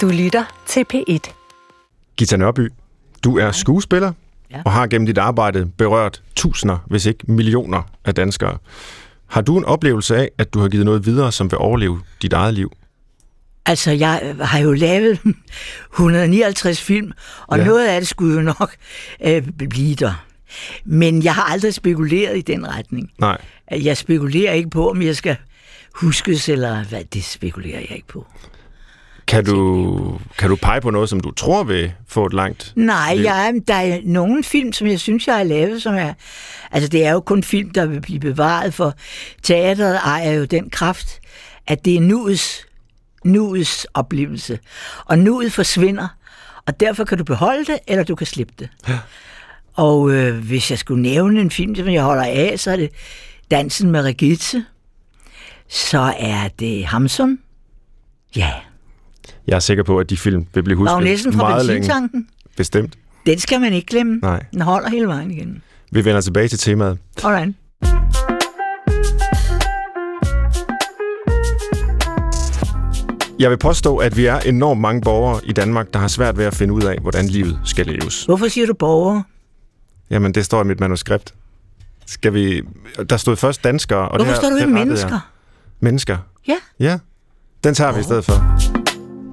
[0.00, 1.18] Du lytter til P1.
[2.16, 2.72] Gita Nørby,
[3.24, 4.12] du er skuespiller
[4.50, 4.62] Ja.
[4.64, 8.58] og har gennem dit arbejde berørt tusinder, hvis ikke millioner af danskere.
[9.26, 12.32] Har du en oplevelse af, at du har givet noget videre, som vil overleve dit
[12.32, 12.72] eget liv?
[13.66, 15.18] Altså, jeg øh, har jo lavet
[15.94, 17.12] 159 film,
[17.46, 17.62] og Ja.
[17.62, 17.68] ja.
[17.68, 18.76] noget af det skulle jo nok
[19.24, 20.24] øh, blive der.
[20.84, 23.10] Men jeg har aldrig spekuleret i den retning.
[23.18, 23.38] Nej.
[23.70, 25.36] Jeg spekulerer ikke på, om jeg skal
[25.94, 28.26] huskes, eller hvad, det spekulerer jeg ikke på.
[29.26, 33.14] Kan du, kan du pege på noget, som du tror vil få et langt Nej,
[33.14, 33.24] liv?
[33.24, 36.12] jeg, der er nogle film, som jeg synes, jeg har lavet, som er...
[36.70, 38.94] Altså, det er jo kun film, der vil blive bevaret, for
[39.42, 41.20] teateret ejer jo den kraft,
[41.66, 42.66] at det er nuets,
[43.24, 44.58] nuets oplevelse.
[45.04, 46.08] Og nuet forsvinder,
[46.66, 48.68] og derfor kan du beholde det, eller du kan slippe det.
[48.88, 48.98] Ja.
[49.74, 52.90] Og øh, hvis jeg skulle nævne en film, som jeg holder af, så er det
[53.50, 54.64] Dansen med Regitze.
[55.68, 57.38] Så er det Hamsun.
[58.36, 58.52] Ja,
[59.46, 61.90] Jeg er sikker på, at de film vil blive husket Bagnæssen fra meget længe.
[62.56, 62.94] Bestemt.
[63.26, 64.18] Den skal man ikke glemme.
[64.22, 64.44] Nej.
[64.52, 65.62] Den holder hele vejen igen.
[65.90, 66.98] Vi vender tilbage til temaet.
[67.24, 67.56] Alright.
[73.38, 76.44] Jeg vil påstå, at vi er enormt mange borgere i Danmark, der har svært ved
[76.44, 78.24] at finde ud af, hvordan livet skal leves.
[78.24, 79.22] Hvorfor siger du borgere?
[80.10, 81.34] Jamen, det står i mit manuskript.
[82.06, 82.62] Skal vi...
[83.10, 85.08] Der stod først danskere, og Hvorfor det her, står du ikke mennesker?
[85.08, 85.20] Jeg.
[85.80, 86.18] Mennesker?
[86.48, 86.56] Ja.
[86.80, 86.98] Ja,
[87.64, 88.73] den tager vi i stedet for.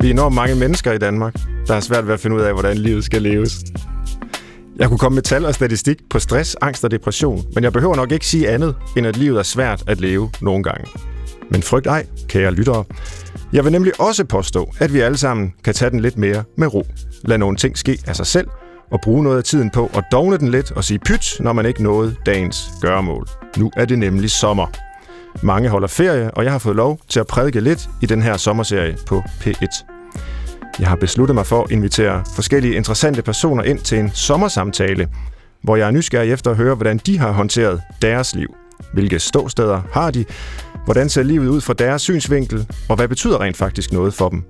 [0.01, 1.33] Vi er enormt mange mennesker i Danmark,
[1.67, 3.59] der har svært ved at finde ud af, hvordan livet skal leves.
[4.77, 7.95] Jeg kunne komme med tal og statistik på stress, angst og depression, men jeg behøver
[7.95, 10.87] nok ikke sige andet, end at livet er svært at leve nogle gange.
[11.51, 12.83] Men frygt ej, kære lyttere.
[13.53, 16.73] Jeg vil nemlig også påstå, at vi alle sammen kan tage den lidt mere med
[16.73, 16.85] ro.
[17.23, 18.47] Lad nogle ting ske af sig selv,
[18.91, 21.65] og bruge noget af tiden på at dogne den lidt og sige pyt, når man
[21.65, 23.27] ikke nåede dagens gøremål.
[23.57, 24.90] Nu er det nemlig sommer.
[25.43, 28.37] Mange holder ferie, og jeg har fået lov til at prædike lidt i den her
[28.37, 29.85] sommerserie på P1.
[30.79, 35.09] Jeg har besluttet mig for at invitere forskellige interessante personer ind til en sommersamtale,
[35.61, 38.55] hvor jeg er nysgerrig efter at høre, hvordan de har håndteret deres liv.
[38.93, 40.25] Hvilke ståsteder har de?
[40.85, 42.67] Hvordan ser livet ud fra deres synsvinkel?
[42.89, 44.43] Og hvad betyder rent faktisk noget for dem?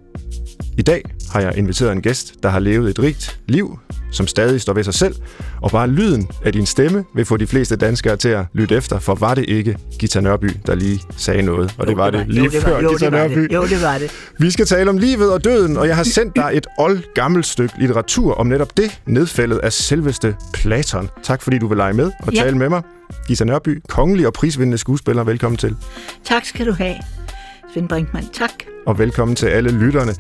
[0.78, 3.80] I dag har jeg inviteret en gæst, der har levet et rigt liv,
[4.12, 5.16] som stadig står ved sig selv,
[5.62, 9.00] og bare lyden af din stemme vil få de fleste danskere til at lytte efter,
[9.00, 12.44] for var det ikke Gita Nørby, der lige sagde noget, og det var det lige
[12.46, 13.40] jo, det før var, jo, Gita det var Nørby.
[13.42, 13.54] det.
[13.54, 14.12] Jo, det var det.
[14.40, 17.46] Vi skal tale om livet og døden, og jeg har sendt dig et old gammelt
[17.46, 21.10] stykke litteratur om netop det, nedfældet af selveste Platon.
[21.24, 22.42] Tak fordi du vil lege med og Ja.
[22.42, 22.82] tale med mig.
[23.28, 25.76] Gita Nørby, kongelig og prisvindende skuespiller, velkommen til.
[26.26, 26.96] Tak skal du have,
[27.74, 28.28] Svend Brinkmann.
[28.34, 28.52] Tak.
[28.86, 30.12] Og velkommen til alle lytterne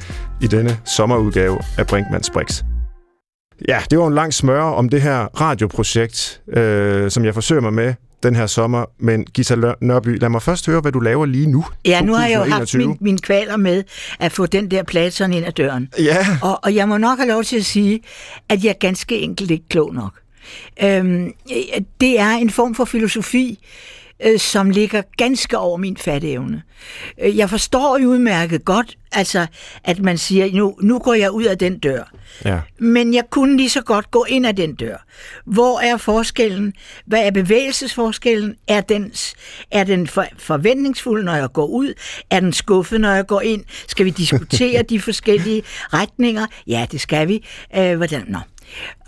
[0.41, 2.63] i denne sommerudgave af Brinkmanns Brix.
[3.67, 7.73] Ja, det var en lang smøre om det her radioprojekt, øh, som jeg forsøger mig
[7.73, 8.85] med den her sommer.
[8.99, 11.65] Men Gita Nørby, lad mig først høre, hvad du laver lige nu.
[11.85, 12.87] Ja, nu har jeg jo haft 2021.
[12.87, 13.83] min, min kvaler med
[14.19, 15.89] at få den der Platon ind ad døren.
[15.99, 17.99] Ja, Og, og jeg må nok have lov til at sige,
[18.49, 20.11] at jeg er ganske enkelt ikke klog nok.
[20.83, 23.59] Øhm, øh, det er en form for filosofi,
[24.25, 26.61] øh, som ligger ganske over min fatteevne.
[27.21, 29.45] Øh, Jeg forstår jo udmærket godt, altså,
[29.83, 32.03] at man siger, nu, nu går jeg ud af den dør.
[32.45, 32.59] ja.
[32.79, 35.05] Men jeg kunne lige så godt gå ind ad den dør.
[35.45, 36.73] Hvor er forskellen?
[37.05, 38.55] Hvad er bevægelsesforskellen?
[38.67, 39.13] Er den,
[39.71, 41.93] er den for, forventningsfuld, når jeg går ud?
[42.29, 43.63] Er den skuffet, når jeg går ind?
[43.87, 46.45] Skal vi diskutere de forskellige retninger?
[46.67, 47.45] Ja, det skal vi.
[47.77, 48.25] Øh, hvordan?
[48.27, 48.39] Nå.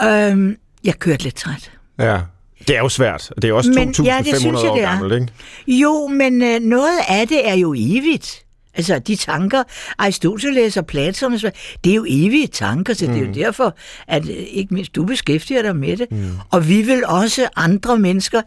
[0.07, 1.71] Øhm, jeg kørte lidt træt.
[1.99, 2.19] Ja,
[2.67, 3.31] det er jo svært.
[3.41, 4.89] Det er også Men- 2.500 ja, det synes jeg, år det er.
[4.89, 5.27] gammelt, ikke?
[5.67, 8.39] Jo, men øh, noget af det er jo evigt.
[8.75, 9.63] Altså, de tanker,
[9.97, 13.13] Aristoteles og Platon, det er jo evige tanker, så mm.
[13.13, 13.75] det er jo derfor,
[14.07, 16.11] at øh, ikke mindst du beskæftiger dig med det.
[16.11, 16.29] Mm.
[16.51, 18.41] Og vi vil også andre mennesker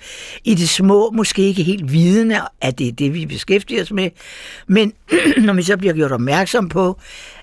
[0.44, 4.10] i det små, måske ikke helt vidende, at det er det, vi beskæftiger os med.
[4.66, 4.92] Men
[5.46, 7.00] når vi så bliver gjort opmærksom på,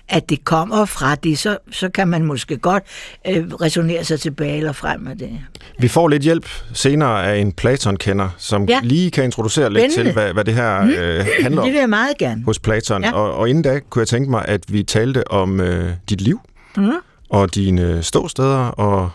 [0.08, 2.82] at det kommer fra det, så, så kan man måske godt
[3.28, 5.30] øh, resonere sig tilbage eller frem med det.
[5.78, 8.80] Vi får lidt hjælp senere af en Platon-kender, som Ja.
[8.82, 10.04] lige kan introducere lidt Spændende.
[10.04, 12.42] til, hvad, hvad det her øh, handler om Det vil jeg meget gerne.
[12.44, 13.04] hos Platon.
[13.04, 13.12] Ja.
[13.12, 16.40] Og, og inden da kunne jeg tænke mig, at vi talte om øh, dit liv
[16.76, 16.90] Mm.
[17.28, 19.10] og dine ståsteder og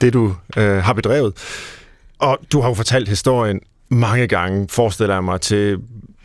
[0.00, 1.32] det, du øh, har bedrevet.
[2.18, 5.78] Og du har jo fortalt historien mange gange, forestiller jeg mig, til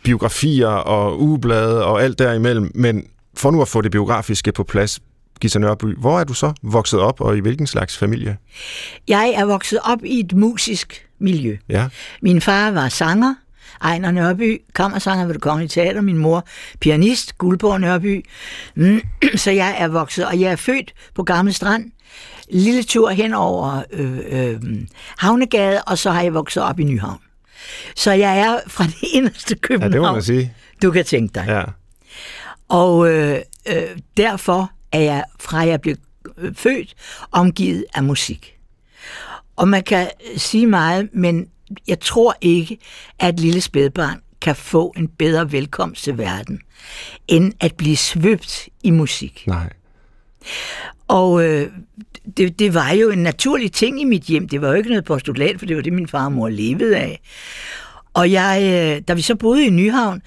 [0.04, 2.70] biografier og ugeblade og alt derimellem.
[2.74, 3.04] Men
[3.36, 5.00] for nu at få det biografiske på plads,
[5.40, 8.36] Gita Nørby, hvor er du så vokset op, og i hvilken slags familie?
[9.08, 11.56] Jeg er vokset op i et musisk miljø.
[11.68, 11.88] Ja.
[12.22, 13.34] Min far var sanger,
[13.82, 16.00] Ejner Nørby, kammersanger ved det Kongelige Teater.
[16.00, 16.46] Min mor,
[16.80, 18.24] pianist, Guldborg Nørby.
[18.74, 19.00] Mm,
[19.34, 21.90] Så jeg er vokset, og jeg er født på Gamle Strand.
[22.50, 24.60] Lille tur hen over øh, øh,
[25.18, 27.18] Havnegade, og så har jeg vokset op i Nyhavn.
[27.96, 30.52] Så jeg er fra det inderste ja, København, det må man sige.
[30.82, 31.44] du kan tænke dig.
[31.48, 31.62] Ja.
[32.74, 33.38] Og øh,
[33.68, 35.96] øh, derfor er jeg, fra jeg blev
[36.38, 36.94] øh, født,
[37.32, 38.56] omgivet af musik.
[39.56, 41.48] Og man kan øh, sige meget, men
[41.88, 42.78] jeg tror ikke,
[43.18, 46.60] at et lille spædbarn kan få en bedre velkomst til verden,
[47.28, 49.44] end at blive svøbt i musik.
[49.46, 49.72] Nej.
[51.08, 51.70] Og øh,
[52.36, 54.48] det, det var jo en naturlig ting i mit hjem.
[54.48, 56.96] Det var jo ikke noget postulat, for det var det, min far og mor levede
[56.96, 57.20] af.
[58.14, 60.22] Og jeg, øh, da vi så boede i Nyhavn,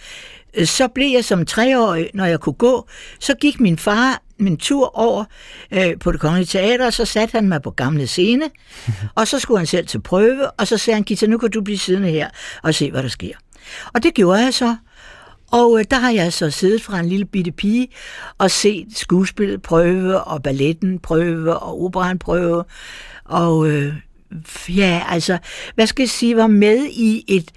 [0.66, 2.88] så blev jeg som treårig, når jeg kunne gå,
[3.20, 5.24] så gik min far min tur over
[5.72, 8.50] øh, på det kongelige teater, og så satte han mig på gamle scene,
[9.16, 11.62] og så skulle han selv til prøve, og så sagde han, Gita, nu kan du
[11.62, 12.30] blive siddende her
[12.64, 13.34] og se, hvad der sker.
[13.94, 14.76] Og det gjorde jeg så.
[15.52, 17.88] Og øh, der har jeg så siddet fra en lille bitte pige
[18.38, 22.64] og set skuespillet prøve, og balletten prøve, og operan prøve.
[23.26, 23.94] Og øh,
[24.70, 25.38] ja, altså,
[25.76, 27.52] hvad skal jeg sige, var med i et,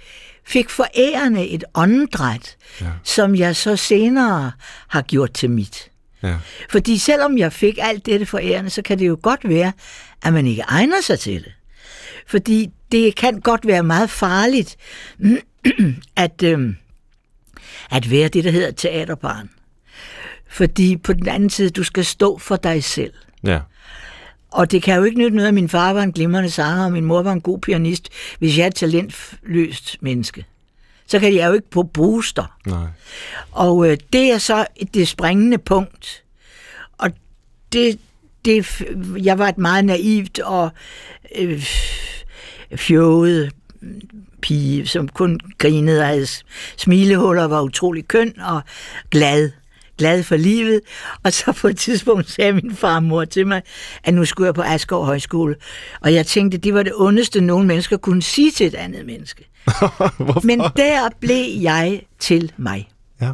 [0.47, 2.87] fik forærende et åndedræt, ja.
[3.03, 4.51] som jeg så senere
[4.87, 5.91] har gjort til mit.
[6.23, 6.35] Ja.
[6.69, 9.71] Fordi selvom jeg fik alt dette forærende, så kan det jo godt være,
[10.21, 11.53] at man ikke egner sig til det.
[12.27, 14.77] Fordi det kan godt være meget farligt,
[16.15, 16.73] at, øh,
[17.91, 19.49] at være det, der hedder teaterbarn.
[20.49, 23.13] Fordi på den anden side, du skal stå for dig selv.
[23.43, 23.59] Ja.
[24.51, 26.91] Og det kan jo ikke nytte noget, at min far var en glimrende sanger, og
[26.91, 28.09] min mor var en god pianist,
[28.39, 30.45] hvis jeg er et talentløst menneske.
[31.07, 32.57] Så kan jeg jo ikke på booster.
[32.65, 32.87] Nej.
[33.51, 36.23] Og øh, det er så det springende punkt.
[36.97, 37.09] Og
[37.73, 37.99] det,
[38.45, 38.81] det,
[39.17, 40.69] jeg var et meget naivt og
[41.35, 41.65] øh,
[42.75, 43.51] fjået
[44.41, 46.27] pige, som kun grinede og havde
[46.77, 48.61] smilehuller, var utrolig køn og
[49.11, 49.51] glad
[50.01, 50.81] glad for livet.
[51.23, 53.61] Og så på et tidspunkt sagde min far og mor til mig,
[54.03, 55.55] at nu skulle jeg på Asgaard Højskole.
[56.01, 59.47] Og jeg tænkte, det var det ondeste, nogen mennesker kunne sige til et andet menneske.
[60.49, 62.89] Men der blev jeg til mig.
[63.21, 63.31] Ja.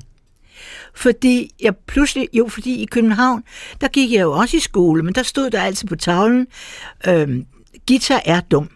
[0.95, 3.43] Fordi jeg pludselig, jo fordi i København,
[3.81, 6.47] der gik jeg jo også i skole, men der stod der altid på tavlen,
[7.07, 7.43] øh,
[7.87, 8.69] Gita er dum.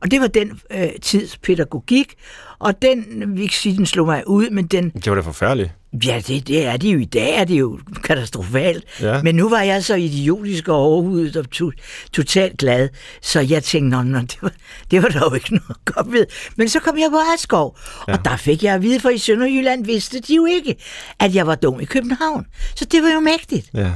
[0.00, 2.14] Og det var den øh, tids pædagogik,
[2.58, 4.90] og den, vi kan sige, den slog mig ud, men den...
[4.90, 5.70] Det var da forfærdeligt.
[6.06, 6.98] Ja, det, det er det jo.
[6.98, 8.84] I dag er det jo katastrofalt.
[9.00, 9.22] Ja.
[9.22, 11.70] Men nu var jeg så idiotisk og overhovedet og to,
[12.12, 12.88] totalt glad,
[13.22, 14.52] så jeg tænkte, nå, nå det, var,
[14.90, 16.26] det var der jo ikke noget godt ved.
[16.56, 17.78] Men så kom jeg på Askov,
[18.08, 18.12] ja.
[18.12, 20.76] og der fik jeg at vide, for i Sønderjylland vidste de jo ikke,
[21.18, 22.46] at jeg var dum i København.
[22.74, 23.70] Så det var jo mægtigt.
[23.74, 23.90] Ja.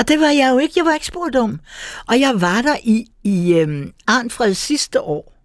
[0.00, 0.72] Og det var jeg jo ikke.
[0.76, 1.60] Jeg var ikke spurgt om.
[2.08, 5.36] Og jeg var der i, i øhm, Arnfreds sidste år.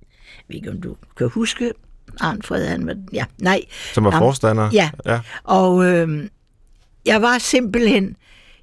[0.00, 1.72] Jeg ved ikke, om du kan huske.
[2.20, 2.94] Arnfred, han var...
[3.12, 3.62] Ja, nej.
[3.94, 4.70] Som var forstander?
[4.72, 4.90] Ja.
[5.06, 5.20] ja.
[5.44, 6.28] Og øhm,
[7.06, 8.16] jeg var simpelthen...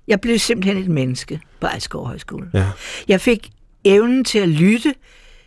[0.07, 2.49] Jeg blev simpelthen et menneske på Ejskov Højskole.
[2.53, 2.67] Ja.
[3.07, 3.49] Jeg fik
[3.83, 4.93] evnen til at lytte.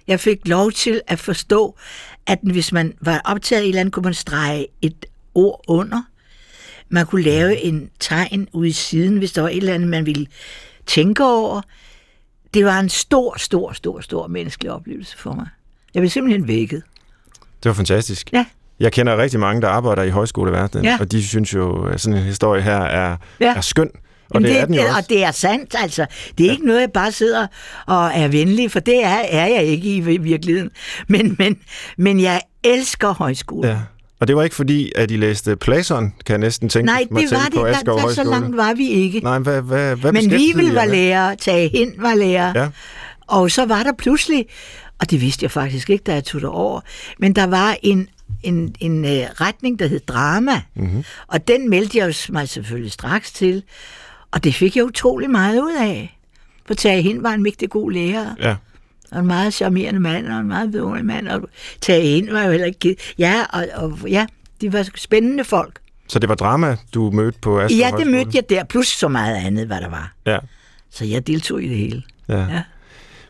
[0.06, 1.76] Jeg fik lov til at forstå,
[2.26, 6.02] at hvis man var optaget i et eller andet, kunne man strege et ord under.
[6.94, 10.06] Man kunne lave en tegn ude i siden, hvis der var et eller andet, man
[10.06, 10.26] ville
[10.86, 11.60] tænke over.
[12.54, 15.46] Det var en stor, stor, stor, stor menneskelig oplevelse for mig.
[15.94, 16.82] Jeg blev simpelthen vækket.
[17.62, 18.30] Det var fantastisk.
[18.32, 18.44] Ja.
[18.80, 20.96] Jeg kender rigtig mange, der arbejder i højskoleverdenen, Ja.
[21.00, 23.54] og de synes jo, at sådan en historie her er, Ja.
[23.56, 23.90] er skøn.
[24.30, 25.06] Og Jamen, det, er den jo og også.
[25.08, 26.06] det er sandt, altså.
[26.38, 26.52] Det er ja.
[26.52, 27.46] ikke noget, jeg bare sidder
[27.86, 30.70] og er venlig, for det er, er jeg ikke i vir- virkeligheden.
[31.08, 31.58] Men, men,
[31.98, 33.68] men jeg elsker højskole.
[33.68, 33.78] Ja.
[34.22, 37.22] Og det var ikke fordi, at I læste Platon, kan jeg næsten tænke Nej, mig
[37.22, 37.52] det var det.
[37.54, 39.20] på Asgaard der, så langt var vi ikke.
[39.20, 42.68] Nej, hvad, hvad, hvad Men Vivel var lærer, Tage Hind var lærer, Ja.
[43.26, 44.46] og så var der pludselig,
[45.00, 46.80] og det vidste jeg faktisk ikke, da jeg tog det over,
[47.18, 48.08] men der var en,
[48.42, 49.10] en, en uh,
[49.40, 50.84] retning, der hed drama, Mhm.
[50.86, 51.04] mm-hmm.
[51.26, 53.62] og den meldte jeg mig selvfølgelig straks til,
[54.30, 56.18] og det fik jeg utrolig meget ud af.
[56.66, 58.54] For Tage Hind var en mægtig god lærer, Ja.
[59.12, 61.48] Og en meget charmerende mand, og en meget vidunderlig mand, og
[61.80, 62.96] Tage Hind var jo heller ikke...
[63.18, 64.26] Ja, og, og ja,
[64.60, 65.78] de var spændende folk.
[66.08, 69.08] Så det var drama, du mødte på Asgaard Ja, det mødte jeg der, plus så
[69.08, 70.12] meget andet, hvad der var.
[70.26, 70.38] Ja.
[70.90, 72.02] Så jeg deltog i det hele.
[72.28, 72.38] ja.
[72.38, 72.62] Ja.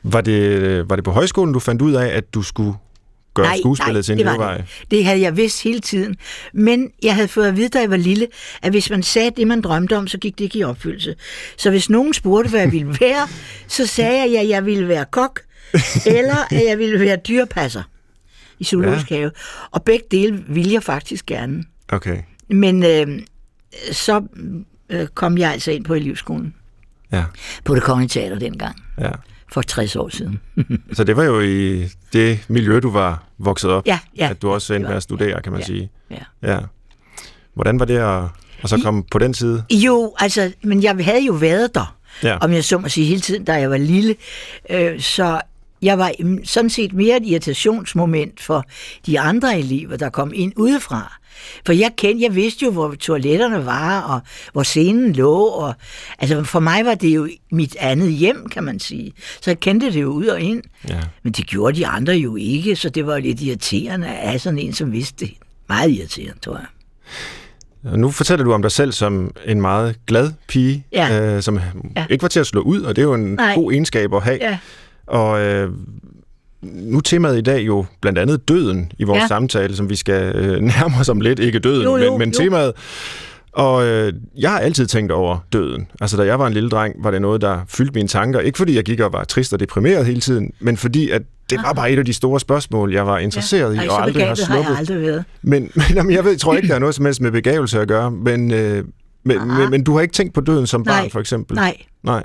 [0.05, 2.75] Var, det, var det på højskolen, du fandt ud af, at du skulle
[3.35, 4.57] gøre skuespillet til en det var levevej?
[4.57, 4.67] det.
[4.91, 6.17] Det havde jeg vidst hele tiden.
[6.53, 8.27] Men jeg havde fået at vide, da jeg var lille,
[8.63, 11.15] at hvis man sagde det, man drømte om, så gik det ikke i opfyldelse.
[11.57, 13.29] Så hvis nogen spurgte, hvad jeg ville være,
[13.69, 15.41] så sagde jeg, at jeg ville være kok,
[16.19, 17.83] eller at jeg ville være dyrepasser
[18.59, 19.17] i zoologisk ja.
[19.17, 19.31] have.
[19.71, 21.65] Og begge dele ville jeg faktisk gerne.
[21.89, 22.19] Okay.
[22.49, 23.21] Men øh,
[23.93, 24.23] så
[24.89, 26.55] øh, kom jeg altså ind på elevskolen
[27.13, 27.25] Ja.
[27.65, 29.11] på det kongelige teater dengang, ja.
[29.53, 30.41] for 60 år siden.
[30.93, 34.29] Så det var jo i det miljø, du var vokset op, Ja, ja.
[34.31, 35.67] at du også endte med at studere, kan man ja.
[35.67, 35.91] sige.
[36.11, 36.17] Ja.
[36.53, 36.59] Ja.
[37.55, 38.25] Hvordan var det at,
[38.63, 39.65] at så I- komme på den side?
[39.71, 42.37] Jo, altså, men jeg havde jo været der, Ja.
[42.37, 44.15] om jeg så må sige, hele tiden, da jeg var lille.
[44.71, 45.41] Øh, så
[45.83, 46.13] jeg var
[46.45, 48.65] sådan set mere et irritationsmoment for
[49.07, 51.19] de andre elever, der kom ind udefra.
[51.67, 54.21] For jeg kendte, jeg vidste jo, hvor toiletterne var, og
[54.53, 55.75] hvor scenen lå, og
[56.19, 59.13] altså for mig var det jo mit andet hjem, kan man sige.
[59.41, 60.63] Så jeg kendte det jo ud og ind.
[60.89, 61.01] Ja.
[61.23, 64.73] Men det gjorde de andre jo ikke, så det var lidt irriterende af sådan en,
[64.73, 65.35] som vidste det.
[65.69, 66.67] Meget irriterende, tror jeg.
[67.93, 71.21] Og nu fortæller du om dig selv som en meget glad pige, Ja.
[71.37, 71.61] øh, som
[71.97, 72.07] Ja.
[72.11, 73.55] ikke var til at slå ud, og det er jo en Nej.
[73.55, 74.39] god egenskab at have.
[74.41, 74.59] Ja,
[75.07, 75.71] Og øh,
[76.63, 79.23] nu temaet i dag jo blandt andet døden i vores ja.
[79.23, 79.29] Ja.
[79.29, 81.39] samtale, som vi skal øh, nærme os om lidt.
[81.39, 82.39] Ikke døden, Jo, jo, men, men jo.
[82.45, 82.73] temaet.
[83.53, 85.87] Og øh, jeg har altid tænkt over døden.
[86.01, 88.41] Altså, da jeg var en lille dreng, var det noget, der fyldte mine tanker.
[88.41, 91.59] Ikke fordi jeg gik og var trist og deprimeret hele tiden, men fordi at det
[91.65, 94.35] var bare et af de store spørgsmål, jeg var interesseret Ej, i, og aldrig har
[94.35, 94.79] begavet har jeg sluppet.
[94.79, 95.25] aldrig været.
[95.43, 97.89] Men, men jamen, jeg ved, tror ikke, der er noget som helst med begævelse at
[97.89, 98.85] gøre, men, øh,
[99.25, 99.47] men, Ah.
[99.47, 101.11] men, men du har ikke tænkt på døden som barn, Nej.
[101.11, 101.55] for eksempel?
[101.55, 102.23] Nej, Nej.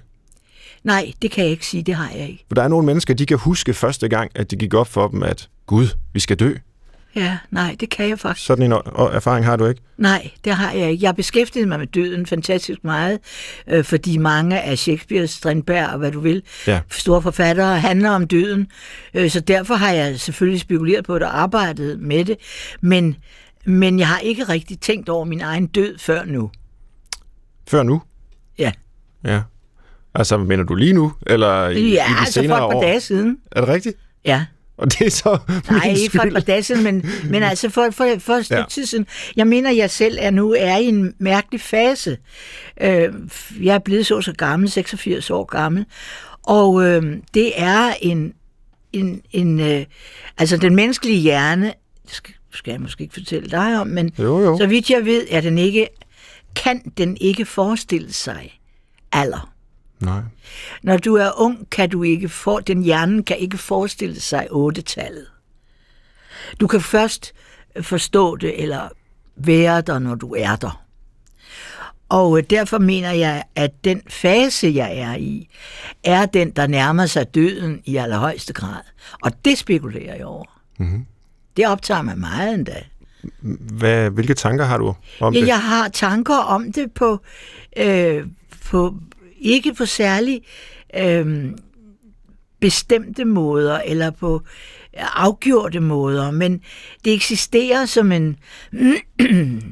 [0.84, 2.46] Nej, det kan jeg ikke sige, det har jeg ikke.
[2.48, 5.08] For der er nogle mennesker, de kan huske første gang, at det gik op for
[5.08, 6.54] dem, at Gud, vi skal dø.
[7.16, 8.46] Ja, nej, det kan jeg faktisk.
[8.48, 9.82] Sådan en erfaring har du ikke?
[9.98, 11.04] Nej, det har jeg ikke.
[11.04, 13.20] Jeg har beskæftiget mig med døden fantastisk meget,
[13.68, 16.82] øh, fordi mange af Shakespeare, Strindberg og hvad du vil, Ja.
[16.92, 18.68] store forfattere handler om døden.
[19.14, 22.38] Øh, så derfor har jeg selvfølgelig spekuleret på det og arbejdet med det.
[22.82, 23.16] Men,
[23.66, 26.52] men jeg har ikke rigtig tænkt over min egen død før nu.
[27.68, 28.02] Før nu?
[28.60, 28.72] Ja,
[29.26, 29.42] Ja.
[30.18, 31.14] Altså, mener du lige nu?
[31.28, 32.82] Eller i, i ja de altså for senere et par år?
[32.82, 33.38] dage siden.
[33.52, 33.98] Er det rigtigt?
[34.26, 34.46] Ja.
[34.78, 35.38] Og det er så
[35.72, 38.46] Nej, min ikke for et par dage siden, men, men altså for, for, for et
[38.46, 38.66] stykke Ja.
[38.70, 39.08] tid siden.
[39.36, 42.18] Jeg mener, jeg selv er nu er i en mærkelig fase.
[42.82, 43.14] Øh,
[43.62, 45.86] jeg er blevet så så gammel, 86 år gammel,
[46.44, 48.34] og øh, det er en,
[48.94, 49.86] en, en øh,
[50.38, 51.74] altså den menneskelige hjerne,
[52.08, 54.58] skal, skal jeg måske ikke fortælle dig om, men Jo, jo.
[54.58, 55.88] så vidt jeg ved, er den ikke,
[56.56, 58.60] kan den ikke forestille sig
[59.12, 59.54] alder.
[60.00, 60.22] Nej.
[60.84, 65.26] Når du er ung, kan du ikke for, den hjernen kan ikke forestille sig otte-tallet.
[66.60, 67.34] Du kan først
[67.82, 68.90] forstå det, eller
[69.36, 70.84] være der, når du er der.
[72.10, 75.50] Og øh, derfor mener jeg, at den fase, jeg er i,
[76.04, 78.82] er den, der nærmer sig døden i allerhøjeste grad.
[79.22, 80.60] Og det spekulerer jeg over.
[80.80, 81.06] Mm-hmm.
[81.58, 82.84] Det optager mig meget endda.
[83.60, 85.48] Hvad, hvilke tanker har du om Ja, det?
[85.48, 87.20] jeg har tanker om det på,
[87.78, 88.28] øh,
[88.66, 88.96] på
[89.40, 90.42] ikke på særlig
[90.96, 91.52] øh,
[92.60, 94.42] bestemte måder, eller på
[94.94, 96.62] afgjorte måder, men
[97.06, 98.38] det eksisterer som en,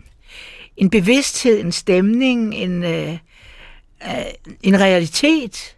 [0.77, 3.17] en bevidsthed, en stemning, en, øh,
[4.03, 4.25] øh,
[4.63, 5.75] en realitet.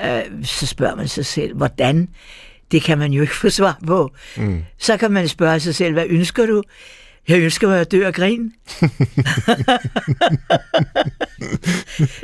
[0.00, 2.08] Øh, så spørger man sig selv, hvordan?
[2.70, 4.14] Det kan man jo ikke få svar på.
[4.36, 4.64] Mm.
[4.78, 6.62] Så kan man spørge sig selv, hvad ønsker du?
[7.28, 8.52] Jeg ønsker mig at dø af grin.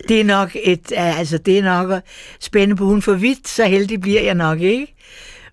[0.08, 2.02] det er nok et, altså det er nok at
[2.40, 4.94] spænde på hun for vidt, så heldig bliver jeg nok ikke.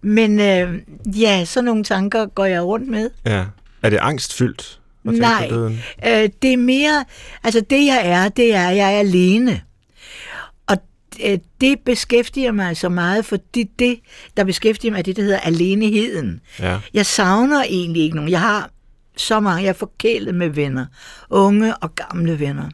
[0.02, 0.74] Men øh,
[1.20, 3.10] ja, sådan nogle tanker går jeg rundt med.
[3.26, 3.44] Ja.
[3.84, 5.80] Er det angstfyldt at tænke Nej, på døden?
[6.08, 7.06] øh, det er mere,
[7.44, 9.62] altså det jeg er, det er, jeg er alene.
[10.68, 10.78] Og
[11.26, 14.00] øh, det beskæftiger mig så meget, fordi det,
[14.38, 16.42] der beskæftiger mig, er det, der hedder aleneheden.
[16.60, 16.80] Ja.
[16.94, 18.32] Jeg savner egentlig ikke nogen.
[18.32, 18.70] Jeg har
[19.18, 20.86] så mange, jeg er forkælet med venner.
[21.30, 22.70] Unge og gamle venner.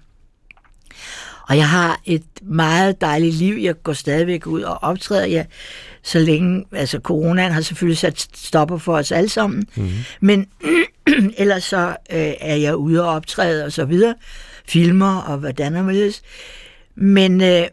[1.50, 3.58] Og jeg har et meget dejligt liv.
[3.62, 5.25] Jeg går stadigvæk ud og optræder.
[5.25, 5.46] Jeg,
[6.03, 9.67] så længe, altså coronaen har selvfølgelig sat stopper for os alle sammen.
[9.75, 9.98] Mm-hmm.
[10.20, 10.48] Men
[11.38, 14.15] ellers så øh, er jeg ude og optræde og så videre.
[14.67, 16.22] Filmer og hvordan og hvorledes.
[16.96, 17.67] Men øh,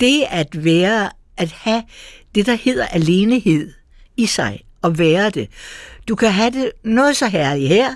[0.00, 1.82] det at være, at have
[2.34, 3.72] det, der hedder alenehed
[4.16, 5.48] i sig, og være det.
[6.08, 7.94] Du kan have det noget så herligt her,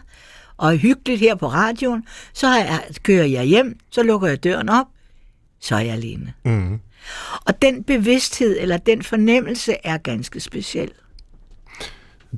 [0.56, 4.86] og hyggeligt her på radioen, så jeg, kører jeg hjem, så lukker jeg døren op,
[5.60, 6.32] så er jeg alene.
[6.44, 6.80] Mm.
[7.46, 10.90] Og den bevidsthed, eller den fornemmelse, er ganske speciel.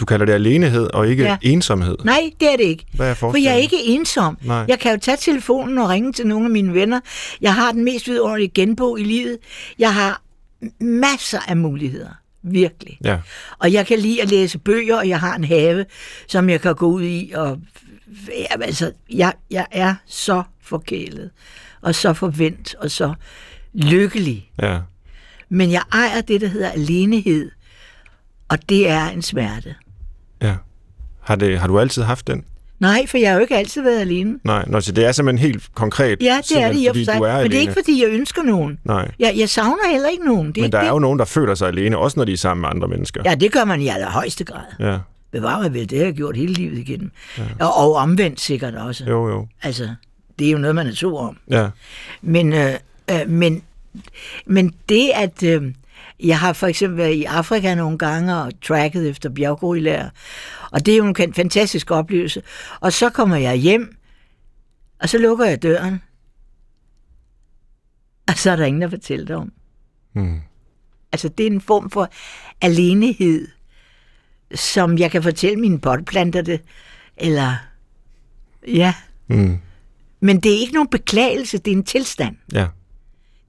[0.00, 1.36] Du kalder det alenehed og ikke ja.
[1.42, 1.96] Ensomhed.
[2.04, 2.86] Nej, det er det ikke.
[2.94, 4.38] Hvad er For jeg er ikke ensom.
[4.42, 4.64] Nej.
[4.68, 7.00] Jeg kan jo tage telefonen og ringe til nogle af mine venner.
[7.40, 9.38] Jeg har den mest vidunderlige genbog i livet.
[9.78, 10.22] Jeg har
[10.80, 12.10] masser af muligheder.
[12.50, 12.98] Virkelig.
[13.04, 13.18] Ja.
[13.58, 15.84] Og jeg kan lide at læse bøger, og jeg har en have,
[16.28, 17.32] som jeg kan gå ud i.
[17.34, 17.58] Og,
[18.28, 21.30] ja, altså, jeg, jeg er så forkælet,
[21.80, 23.14] og så forvent, og så
[23.74, 24.50] lykkelig.
[24.62, 24.80] ja.
[25.50, 27.50] Men jeg ejer det, der hedder alenehed,
[28.48, 29.74] og det er en smerte.
[30.42, 30.56] ja.
[31.20, 32.44] Har, det, har du altid haft den?
[32.80, 34.38] Nej, for jeg har jo ikke altid været alene.
[34.44, 36.22] Nej, Nå, så det er simpelthen helt konkret.
[36.22, 37.12] Ja, det er det i og for sig.
[37.14, 37.60] Er Men det er alene.
[37.60, 38.78] ikke, fordi jeg ønsker nogen.
[38.84, 39.10] Nej.
[39.18, 40.48] Jeg, jeg savner heller ikke nogen.
[40.48, 40.90] Det er Men der er det.
[40.90, 43.22] jo nogen, der føler sig alene, også når de er sammen med andre mennesker.
[43.24, 44.62] Ja, det gør man i allerhøjeste grad.
[44.80, 44.98] Ja.
[45.32, 47.10] Bevar mig vel, det har jeg gjort hele livet igennem.
[47.38, 47.42] Ja.
[47.60, 49.04] Og, og omvendt sikkert også.
[49.04, 49.46] Jo, jo.
[49.62, 49.88] Altså,
[50.38, 51.36] det er jo noget, man er to om.
[51.50, 51.68] Ja.
[52.22, 52.72] Men, øh,
[53.10, 53.62] øh, men,
[54.46, 55.62] men det, at, øh,
[56.20, 60.10] Jeg har for eksempel været i Afrika nogle gange og tracket efter bjerggorillaer,
[60.70, 62.42] og det er jo en fantastisk oplevelse.
[62.80, 63.96] Og så kommer jeg hjem,
[65.00, 66.02] og så lukker jeg døren,
[68.28, 69.52] og så er der ingen, der fortæller det om.
[70.14, 70.40] Mm.
[71.12, 72.10] Altså, det er en form for
[72.60, 73.48] alenehed,
[74.54, 76.60] som jeg kan fortælle mine potplanter det,
[77.16, 77.54] eller
[78.66, 78.94] ja.
[79.26, 79.58] Mm.
[80.20, 82.36] Men det er ikke nogen beklagelse, det er en tilstand.
[82.52, 82.66] Ja.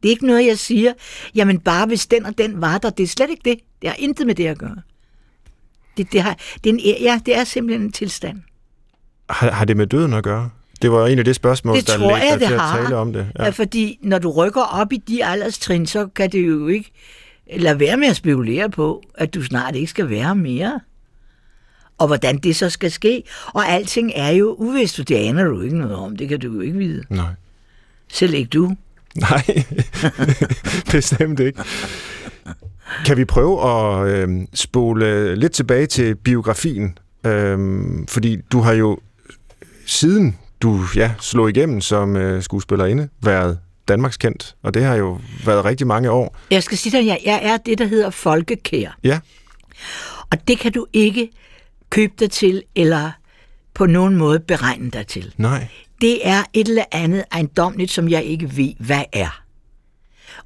[0.03, 0.93] Det er ikke noget, jeg siger,
[1.35, 3.59] jamen bare hvis den og den var der, det er slet ikke det.
[3.81, 4.75] Det har intet med det at gøre.
[5.97, 8.41] Det, det, har, det, er, en, ja, det er simpelthen en tilstand.
[9.29, 10.49] Har, har det med døden at gøre?
[10.81, 12.81] Det var en af de spørgsmål, Det der tror jeg, det til at har.
[12.83, 13.27] tale om det.
[13.39, 13.49] Ja.
[13.49, 16.91] Fordi når du rykker op i de alderstrin, så kan det jo ikke
[17.57, 20.79] lade være med at spekulere på, at du snart ikke skal være mere.
[21.97, 23.23] Og hvordan det så skal ske.
[23.45, 26.15] Og alting er jo uvist, det aner du ikke noget om.
[26.17, 27.03] Det kan du jo ikke vide.
[27.09, 27.25] Nej.
[28.07, 28.75] Selv ikke du.
[29.31, 29.63] Nej,
[30.91, 31.61] bestemt ikke.
[33.05, 36.97] Kan vi prøve at øh, spole lidt tilbage til biografien?
[37.25, 37.57] Øh,
[38.07, 38.99] fordi du har jo
[39.85, 45.19] siden du ja, slog igennem som øh, skuespillerinde været Danmarks kendt, og det har jo
[45.45, 46.37] været rigtig mange år.
[46.51, 48.97] Jeg skal sige dig, jeg, jeg er det, der hedder folkekær.
[49.03, 49.19] Ja,
[50.31, 51.29] Og det kan du ikke
[51.89, 53.11] købe dig til, eller
[53.73, 55.33] på nogen måde beregne dig til.
[55.37, 55.67] nej.
[56.01, 59.43] Det er et eller andet ejendomligt, som jeg ikke ved, hvad er.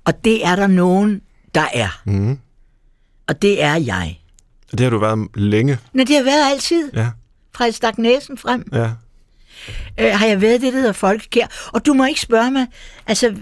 [0.06, 1.22] Og det er der nogen,
[1.56, 2.02] der er.
[2.06, 2.40] Mm.
[3.28, 4.20] Og det er jeg.
[4.72, 5.78] Det har du været længe.
[5.94, 6.92] Men det har været altid.
[6.94, 7.10] Ja,
[7.56, 8.92] Fra jeg stak næsen frem, ja.
[10.00, 11.48] øh, har jeg været det, der hedder folkekær.
[11.74, 12.68] Og du må ikke spørge mig,
[13.08, 13.36] altså,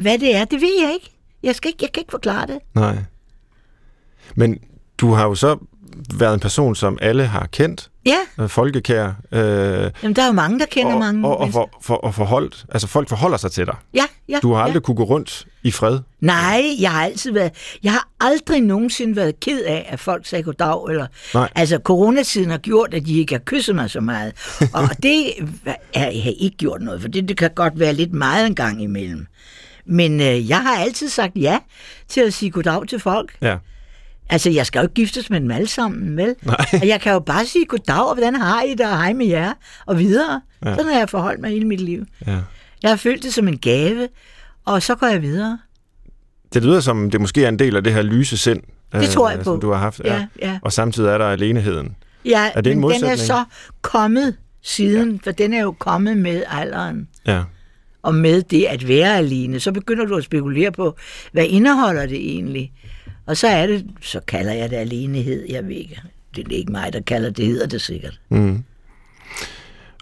[0.00, 0.44] hvad det er.
[0.44, 1.10] Det ved jeg ikke.
[1.42, 2.58] Jeg, skal ikke, jeg kan ikke forklare det.
[2.74, 2.96] Nej.
[4.34, 4.58] Men
[4.98, 5.58] du har jo så
[6.14, 9.40] været en person, som alle har kendt, Ja, øh, folkekær, øh,
[10.02, 11.28] jamen, der er jo mange, der kender og, mange.
[11.28, 13.74] og, og, for, for, og forholdt, altså folk forholder sig til dig.
[13.94, 14.66] ja, ja, Du har ja.
[14.66, 15.98] aldrig kunne gå rundt i fred.
[16.20, 17.52] Nej, jeg har altid været...
[17.82, 20.90] Jeg har aldrig nogensinde været ked af, at folk sagde goddag.
[20.90, 21.48] Eller, Nej.
[21.54, 24.32] Altså, coronatiden har gjort, at de ikke har kysset mig så meget.
[24.74, 25.26] Og det
[25.66, 28.54] er, jeg har ikke gjort noget, for det, det kan godt være lidt meget en
[28.54, 29.26] gang imellem.
[29.86, 31.58] Men øh, jeg har altid sagt ja
[32.08, 33.36] til at sige goddag til folk.
[33.42, 33.56] Ja.
[34.30, 36.34] Altså, jeg skal jo ikke giftes med dem alle sammen, vel?
[36.42, 36.56] Nej.
[36.80, 39.26] Og jeg kan jo bare sige goddag, og hvordan har I det, og hej med
[39.26, 39.52] jer,
[39.86, 40.40] og videre.
[40.64, 40.74] Ja.
[40.74, 42.04] Sådan har jeg forholdt mig hele mit liv.
[42.26, 42.38] ja.
[42.82, 44.08] Jeg har følt det som en gave,
[44.64, 45.58] og så går jeg videre.
[46.54, 48.60] Det lyder som, det måske er en del af det her lyse sind,
[48.92, 49.44] Det tror jeg på.
[49.44, 50.00] som du har haft.
[50.04, 50.58] Ja, ja.
[50.62, 51.96] Og samtidig er der aleneheden.
[52.24, 53.44] Ja, Er det en men den er så
[53.82, 55.18] kommet siden, ja.
[55.24, 57.08] for den er jo kommet med alderen.
[57.26, 57.42] Ja.
[58.02, 60.96] Og med det at være alene, så begynder du at spekulere på,
[61.32, 62.72] hvad indeholder det egentlig?
[63.26, 66.02] Og så er det, så kalder jeg det alenehed, jeg ved ikke.
[66.36, 68.20] Det er ikke mig, der kalder det, hedder det sikkert.
[68.28, 68.64] Mm.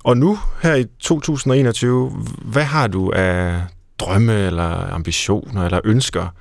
[0.05, 2.11] Og nu, her i 2021,
[2.43, 3.63] hvad har du af
[3.99, 6.35] drømme, eller ambitioner, eller ønsker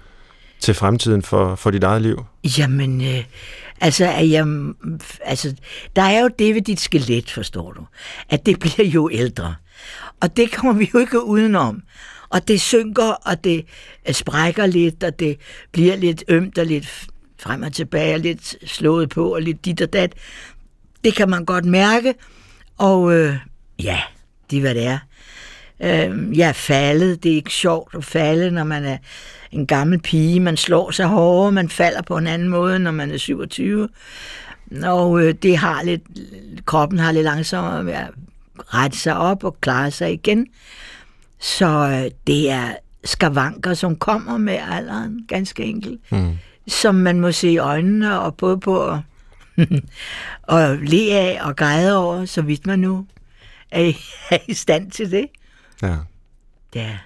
[0.59, 2.25] til fremtiden for, for dit eget liv?
[2.57, 3.23] Jamen, øh,
[3.81, 4.47] altså, at jeg,
[5.21, 5.55] altså,
[5.95, 7.85] der er jo det ved dit skelet, forstår du,
[8.29, 9.55] at det bliver jo ældre.
[10.21, 11.81] Og det kommer vi jo ikke udenom.
[12.29, 13.65] Og det synker, og det
[14.07, 15.37] øh, sprækker lidt, og det
[15.71, 17.07] bliver lidt ømt og lidt
[17.39, 20.13] frem og tilbage, og lidt slået på, og lidt dit og dat.
[21.03, 22.13] Det kan man godt mærke.
[22.77, 23.35] Og øh,
[23.83, 23.99] ja,
[24.51, 24.99] det er, hvad det er.
[25.81, 27.23] Øh, jeg er faldet.
[27.23, 28.97] Det er ikke sjovt at falde, når man er
[29.51, 30.39] en gammel pige.
[30.39, 33.89] Man slår sig hårdere, man falder på en anden måde, når man er 27.
[34.83, 36.01] Og øh, det har lidt,
[36.65, 38.07] kroppen har lidt langsommere med at
[38.57, 40.47] rette sig op og klare sig igen.
[41.39, 41.67] Så
[42.05, 42.73] øh, det er
[43.03, 45.99] skavanker, som kommer med alderen, ganske enkelt.
[46.11, 46.37] Mm.
[46.67, 49.01] Som man må se i øjnene og både på og,
[50.43, 53.05] og le af og græde over, så vidt man nu
[53.71, 53.97] er, i-
[54.31, 55.25] er i stand til det.
[55.81, 55.95] Ja.
[56.75, 56.97] Ja.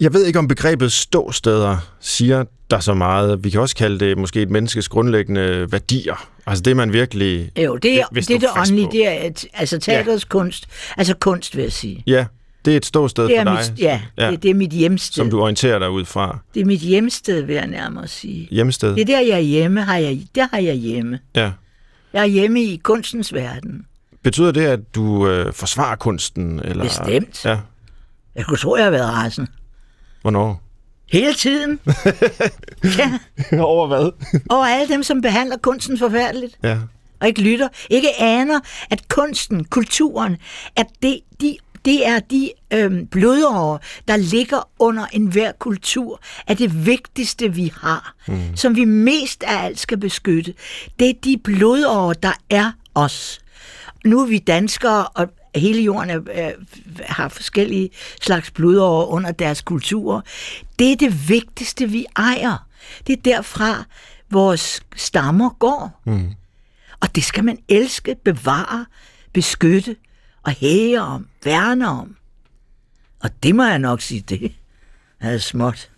[0.00, 3.44] Jeg ved ikke, om begrebet ståsteder siger der så meget.
[3.44, 6.28] Vi kan også kalde det måske et menneskes grundlæggende værdier.
[6.46, 7.50] Altså det, man virkelig...
[7.58, 10.28] Jo, det er det, det åndelige, det er et, altså teatrets ja.
[10.28, 10.66] kunst,
[10.96, 12.02] altså kunst vil jeg sige.
[12.06, 12.26] Ja,
[12.64, 14.30] det er et ståsted Det er for dig, mit, ja, ja.
[14.30, 15.22] Det, det er mit hjemsted.
[15.22, 16.38] som du orienterer dig ud fra.
[16.54, 18.48] Det er mit hjemsted, vil jeg nærmere sige.
[18.50, 18.94] Hjemsted.
[18.94, 21.18] Det er der, jeg er hjemme, har jeg, der har jeg hjemme.
[21.36, 21.50] Ja.
[22.12, 23.86] Jeg er hjemme i kunstens verden.
[24.22, 26.60] Betyder det, at du øh, forsvarer kunsten?
[26.64, 26.84] Eller...
[26.84, 27.44] Bestemt.
[27.44, 27.58] Ja.
[28.34, 29.48] Jeg kunne tro, jeg har været rasen.
[30.22, 30.62] Hvornår?
[31.12, 31.80] Hele tiden.
[32.98, 33.18] ja.
[33.62, 34.10] Over hvad?
[34.50, 36.78] Og alle dem, som behandler kunsten forfærdeligt, ja.
[37.20, 40.36] og ikke lytter, ikke aner, at kunsten, kulturen,
[40.76, 46.86] at det, de, det er de øhm, blodårer, der ligger under enhver kultur, er det
[46.86, 48.56] vigtigste, vi har, mm.
[48.56, 50.54] som vi mest af alt skal beskytte.
[50.98, 53.40] Det er de blodårer, der er os.
[54.04, 56.52] Nu er vi danskere, og hele jorden er, er,
[57.06, 57.90] har forskellige
[58.22, 60.20] slags blodårer under deres kulturer.
[60.78, 62.66] Det er det vigtigste, vi ejer.
[63.06, 63.84] Det er derfra,
[64.30, 66.00] vores stammer går.
[66.06, 66.30] Mm.
[67.00, 68.86] Og det skal man elske, bevare,
[69.32, 69.96] beskytte
[70.42, 72.16] og hæge om, værne om.
[73.20, 74.52] Og det må jeg nok sige, det
[75.20, 75.90] er småt.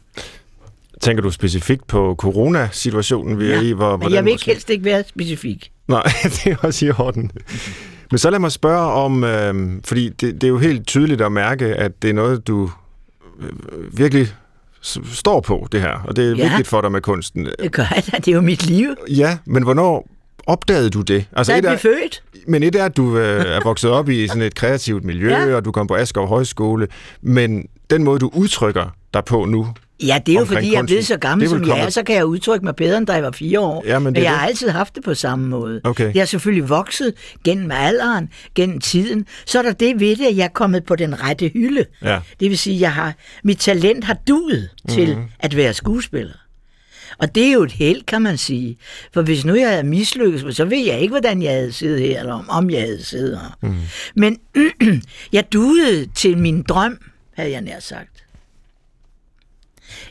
[1.01, 3.73] Tænker du specifikt på coronasituationen, vi ja, er i?
[3.73, 5.73] Hvor, men jeg vil ikke helst ikke være specifik.
[5.89, 6.03] Nej,
[6.35, 7.31] det er også i orden.
[8.11, 11.33] Men så lad mig spørge om, øh, fordi det, det er jo helt tydeligt at
[11.33, 12.71] mærke, at det er noget, du
[13.41, 14.29] øh, virkelig
[15.13, 16.49] står på, det her, og det er ja.
[16.49, 17.49] vigtigt for dig med kunsten.
[17.59, 18.95] Det gør jeg da, det er jo mit liv.
[19.11, 20.09] Ja, men hvornår
[20.47, 21.25] opdagede du det?
[21.33, 22.23] Altså, da jeg blev født.
[22.49, 25.55] Men et er, at du øh, er vokset op i sådan et kreativt miljø, ja.
[25.55, 26.89] og du kom på Askov Højskole,
[27.23, 29.69] men den måde, du udtrykker dig på nu,
[30.07, 30.73] Ja, det er jo fordi, kunsten.
[30.73, 33.07] jeg er blevet så gammel, som jeg er, så kan jeg udtrykke mig bedre, end
[33.07, 33.85] da jeg var fire år.
[33.87, 34.31] Ja, men, men jeg det.
[34.31, 35.81] har altid haft det på samme måde.
[35.85, 36.15] Okay.
[36.15, 39.27] Jeg har selvfølgelig vokset gennem alderen, gennem tiden.
[39.47, 41.85] Så er der det ved det, at jeg er kommet på den rette hylde.
[42.03, 42.19] Ja.
[42.41, 45.29] Det vil sige, at har, mit talent har duet til mm-hmm.
[45.41, 46.35] at være skuespiller.
[47.19, 48.79] Og det er jo et held, kan man sige.
[49.12, 52.21] For hvis nu jeg havde mislykkes, så ved jeg ikke, hvordan jeg havde siddet her,
[52.21, 53.59] eller om, om jeg havde siddet her.
[53.62, 53.77] Mm.
[54.15, 54.38] Men
[55.33, 56.99] jeg duede til min drøm,
[57.35, 58.25] havde jeg nær sagt.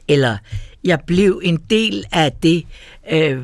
[0.07, 0.37] Eller
[0.83, 2.63] jeg blev en del af det
[3.11, 3.39] øh,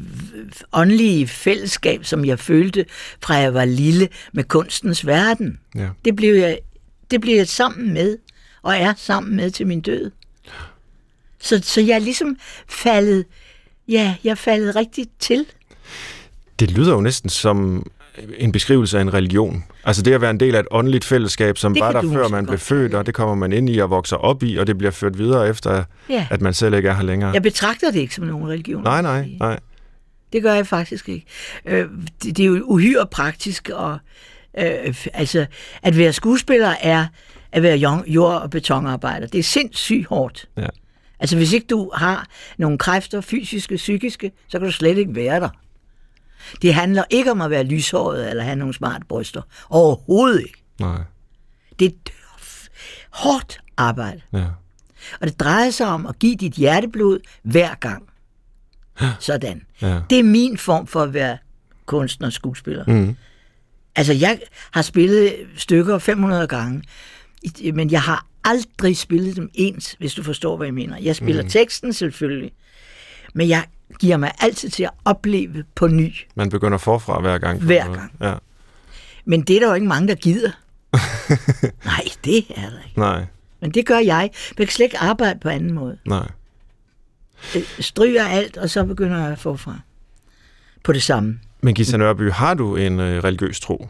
[0.73, 2.85] åndelige fællesskab, som jeg følte
[3.21, 5.59] fra jeg var lille med kunstens verden.
[5.75, 5.89] Ja.
[6.05, 6.59] Det, blev jeg,
[7.11, 8.17] det blev jeg sammen med,
[8.61, 10.11] og er sammen med til min død.
[11.47, 13.25] Så, så jeg er ligesom faldet,
[13.87, 15.45] ja, jeg er faldet rigtigt til.
[16.59, 17.85] Det lyder jo næsten som
[18.37, 19.63] en beskrivelse af en religion.
[19.83, 22.45] Altså det at være en del af et åndeligt fællesskab, som var der før man
[22.45, 24.91] blev født, og det kommer man ind i og vokser op i, og det bliver
[24.91, 26.27] ført videre efter, ja.
[26.29, 27.31] at man selv ikke er her længere.
[27.31, 28.83] Jeg betragter det ikke som nogen religion.
[28.83, 29.59] Nej, nej, nej.
[30.33, 31.25] Det gør jeg faktisk ikke.
[31.65, 31.85] Øh,
[32.23, 33.97] det, det er jo uhyre praktisk, og
[34.59, 35.45] øh, altså,
[35.83, 37.05] at være skuespiller er
[37.51, 39.27] at være jord- og betonarbejder.
[39.27, 40.49] Det er sindssygt hårdt.
[40.57, 40.67] Ja.
[41.19, 42.27] Altså hvis ikke du har
[42.57, 45.49] nogle kræfter, fysiske, psykiske, så kan du slet ikke være der.
[46.61, 49.41] Det handler ikke om at være lyshåret eller have nogle smart bryster.
[49.69, 50.63] Overhovedet ikke.
[50.79, 51.01] Nej.
[51.79, 52.11] Det er
[53.09, 54.21] hårdt arbejde.
[54.33, 54.45] Ja.
[55.21, 58.09] Og det drejer sig om at give dit hjerteblod hver gang.
[59.19, 59.61] Sådan.
[59.81, 59.99] Ja.
[60.09, 61.37] Det er min form for at være
[61.85, 62.83] kunstner og skuespiller.
[62.87, 63.15] Mm.
[63.95, 64.39] Altså, jeg
[64.71, 66.83] har spillet stykker 500 gange,
[67.73, 70.97] men jeg har aldrig spillet dem ens, hvis du forstår, hvad jeg mener.
[70.97, 71.49] Jeg spiller mm.
[71.49, 72.51] teksten selvfølgelig,
[73.33, 73.63] men jeg
[73.99, 76.13] giver mig altid til at opleve på ny.
[76.35, 77.63] Man begynder forfra hver gang.
[77.63, 78.11] Hver gang.
[78.21, 78.33] Ja.
[79.25, 80.51] Men det er der jo ikke mange, der gider.
[81.85, 82.99] Nej, det er der ikke.
[82.99, 83.25] Nej.
[83.59, 84.29] Men det gør jeg.
[84.57, 85.97] Jeg kan slet ikke arbejde på anden måde.
[86.05, 86.27] Nej.
[87.55, 89.79] Jeg stryger alt, og så begynder jeg forfra
[90.83, 91.39] på det samme.
[91.61, 93.87] Men Gita Nørby, har du en øh, religiøs tro?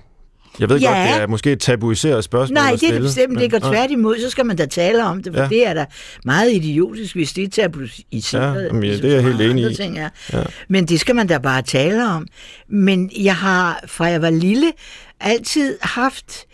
[0.59, 0.87] Jeg ved ja.
[0.87, 4.19] godt, det er måske et tabuiseret spørgsmål Nej, det er det bestemt ikke, og tværtimod,
[4.19, 5.47] så skal man da tale om det, for ja.
[5.47, 5.85] det er da
[6.25, 8.65] meget idiotisk, hvis det er tabuiseret.
[8.65, 9.75] Ja, men det er jeg helt enig i.
[9.75, 10.09] Ting er.
[10.33, 10.43] Ja.
[10.67, 12.27] Men det skal man da bare tale om.
[12.67, 14.71] Men jeg har, fra jeg var lille,
[15.19, 16.45] altid haft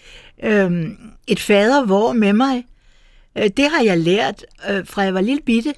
[0.43, 2.63] øhm, et fadervor med mig.
[3.37, 5.73] Øh, det har jeg lært, øh, fra jeg var lille bitte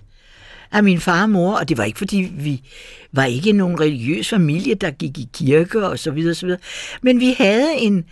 [0.75, 2.61] af min far og mor, og det var ikke fordi vi
[3.11, 6.61] var ikke nogen religiøs familie, der gik i kirke og så videre, så videre.
[7.01, 8.05] men vi havde en,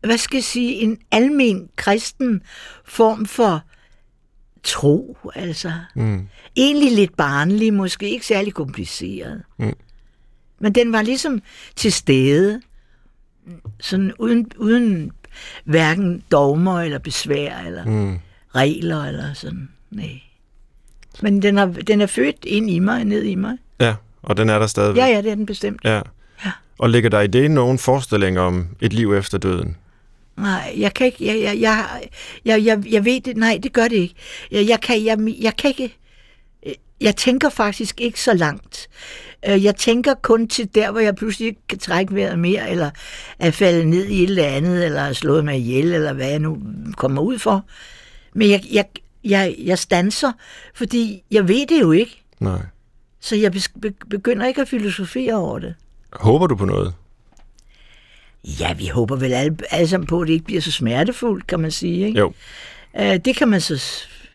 [0.00, 2.42] hvad skal jeg sige, en almen kristen
[2.84, 3.62] form for
[4.62, 5.72] tro, altså.
[5.94, 6.28] Mm.
[6.56, 9.42] Egentlig lidt barnlig, måske ikke særlig kompliceret.
[9.58, 9.74] Mm.
[10.58, 11.42] Men den var ligesom
[11.76, 12.60] til stede,
[13.80, 15.12] sådan uden, uden
[15.64, 18.18] hverken dogmer eller besvær eller mm.
[18.54, 19.68] regler eller sådan.
[19.90, 20.20] Nej.
[21.20, 23.58] Men den, har, den er født ind i mig, ned i mig.
[23.80, 25.02] Ja, og den er der stadigvæk.
[25.02, 25.80] Ja, ja, det er den bestemt.
[25.84, 26.00] Ja.
[26.44, 26.50] ja.
[26.78, 29.76] Og ligger der i det nogen forestilling om et liv efter døden?
[30.36, 31.84] Nej, jeg kan ikke, jeg, jeg, jeg,
[32.44, 34.14] jeg, jeg, jeg ved det, nej, det gør det ikke.
[34.50, 35.96] Jeg, jeg, kan, jeg, jeg kan ikke,
[37.00, 38.88] jeg tænker faktisk ikke så langt.
[39.48, 42.90] Øh, jeg tænker kun til der, hvor jeg pludselig ikke kan trække vejret mere, eller
[43.38, 46.38] er faldet ned i et eller andet, eller er slået mig ihjel, eller hvad jeg
[46.38, 46.58] nu
[46.96, 47.64] kommer ud for.
[48.34, 48.84] Men jeg, jeg,
[49.24, 50.32] jeg, jeg stanser,
[50.74, 52.22] fordi jeg ved det jo ikke.
[52.40, 52.60] Nej.
[53.20, 53.52] Så jeg
[54.10, 55.74] begynder ikke at filosofere over det.
[56.12, 56.94] Håber du på noget?
[58.44, 61.60] Ja, vi håber vel alle, alle sammen på, at det ikke bliver så smertefuldt, kan
[61.60, 62.06] man sige.
[62.06, 62.18] Ikke?
[62.18, 62.32] Jo.
[62.94, 63.82] Uh, det kan man så...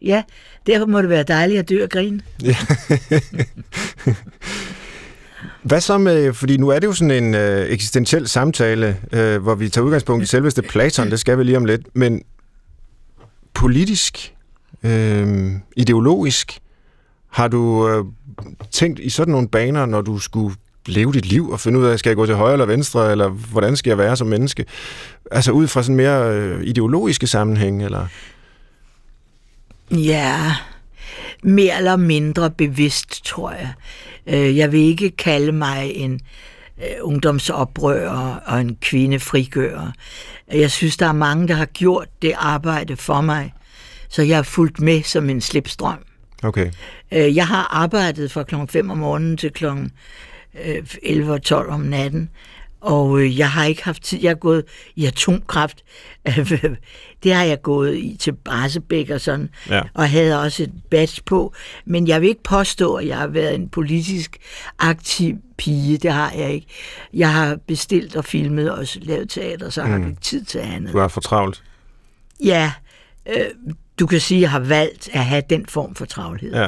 [0.02, 0.23] Ja,
[0.67, 2.21] derfor må det være dejligt at dø og grine.
[2.43, 2.58] Ja.
[5.63, 9.56] Hvad så med, fordi nu er det jo sådan en øh, eksistentiel samtale, øh, hvor
[9.56, 12.21] vi tager udgangspunkt i selveste Platon, det skal vi lige om lidt, men
[13.54, 14.34] politisk,
[14.88, 16.60] øh, ideologisk,
[17.32, 18.06] har du øh,
[18.71, 22.00] tænkt i sådan nogle baner, når du skulle leve dit liv og finde ud af,
[22.00, 24.65] skal jeg gå til højre eller venstre, eller hvordan skal jeg være som menneske?
[25.32, 28.08] Altså ud fra sådan mere øh, ideologiske sammenhæng, eller?
[29.91, 30.56] Ja,
[31.43, 33.73] mere eller mindre bevidst, tror jeg.
[34.28, 36.19] Øh, jeg vil ikke kalde mig en
[36.78, 39.91] øh, ungdomsoprører og en kvindefrigører.
[40.52, 43.54] Jeg synes, der er mange, der har gjort det arbejde for mig,
[44.10, 46.00] så jeg har fulgt med som en slipstrøm.
[46.43, 46.72] Okay.
[47.12, 49.91] Øh, jeg har arbejdet fra klokken 5 om morgenen til klokken
[51.04, 52.30] 11 og 12 om natten,
[52.82, 54.20] og øh, jeg har ikke haft tid.
[54.22, 54.63] Jeg har gået
[54.96, 55.84] i atomkraft.
[57.24, 59.82] det har jeg gået i til Barsebæk og sådan, Ja.
[59.93, 61.54] og havde også et badge på.
[61.86, 64.38] Men jeg vil ikke påstå, at jeg har været en politisk
[64.80, 65.98] aktiv pige.
[65.98, 66.67] Det har jeg ikke.
[67.13, 70.60] Jeg har bestilt og filmet og også lavet teater, så jeg har ikke tid til
[70.60, 70.93] andet.
[70.93, 71.63] Du er for travlt.
[72.43, 72.72] Ja,
[73.30, 73.46] øh,
[74.00, 76.54] du kan sige, at jeg har valgt at have den form for travlhed.
[76.54, 76.68] Ja.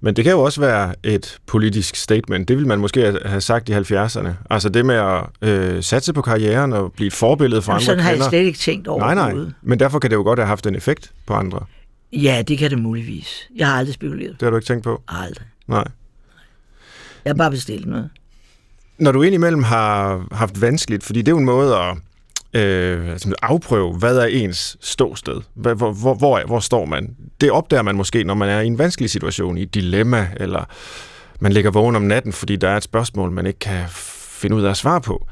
[0.00, 2.48] Men det kan jo også være et politisk statement.
[2.48, 4.28] Det ville man måske have sagt i 70'erne.
[4.50, 7.84] Altså det med at øh, satse på karrieren og blive et forbillede for Jamen, andre
[7.84, 9.44] sådan har jeg slet ikke tænkt over Nej, nej.
[9.62, 11.60] Men derfor kan det jo godt have haft en effekt på andre.
[12.12, 13.48] Ja, det kan det muligvis.
[13.56, 14.32] Jeg har aldrig spekuleret.
[14.32, 15.02] Det har du ikke tænkt på?
[15.08, 15.46] Aldrig.
[15.66, 15.84] Nej.
[17.24, 18.10] Jeg har bare bestilt noget.
[18.98, 21.96] Når du indimellem har haft vanskeligt, fordi det er jo en måde at
[22.54, 25.40] øh, altså afprøve, hvad er ens ståsted?
[25.54, 27.16] Hvor, hvor, hvor, hvor står man?
[27.40, 30.64] Det opdager man måske, når man er i en vanskelig situation, i et dilemma, eller
[31.40, 33.84] man ligger vågen om natten, fordi der er et spørgsmål, man ikke kan
[34.40, 35.26] finde ud af at svare på.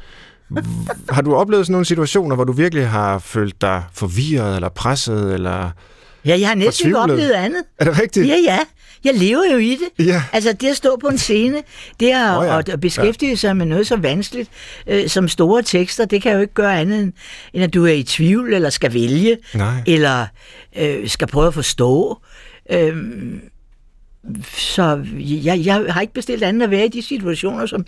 [1.10, 5.34] har du oplevet sådan nogle situationer, hvor du virkelig har følt dig forvirret, eller presset,
[5.34, 5.70] eller...
[6.24, 7.62] Ja, jeg har næsten ikke oplevet andet.
[7.78, 8.28] Er det rigtigt?
[8.28, 8.58] Ja, ja.
[9.04, 10.06] Jeg lever jo i det.
[10.06, 10.22] Ja.
[10.32, 11.62] Altså, det at stå på en scene,
[12.00, 12.54] det at, oh ja.
[12.54, 12.72] ja.
[12.72, 14.50] at beskæftige sig med noget så vanskeligt
[14.86, 17.12] øh, som store tekster, det kan jo ikke gøre andet, end,
[17.52, 19.82] end at du er i tvivl, eller skal vælge, Nej.
[19.86, 20.26] eller
[20.78, 22.18] øh, skal prøve at forstå.
[22.70, 23.40] Øhm,
[24.56, 27.86] så jeg, jeg har ikke bestilt andet at være i de situationer, som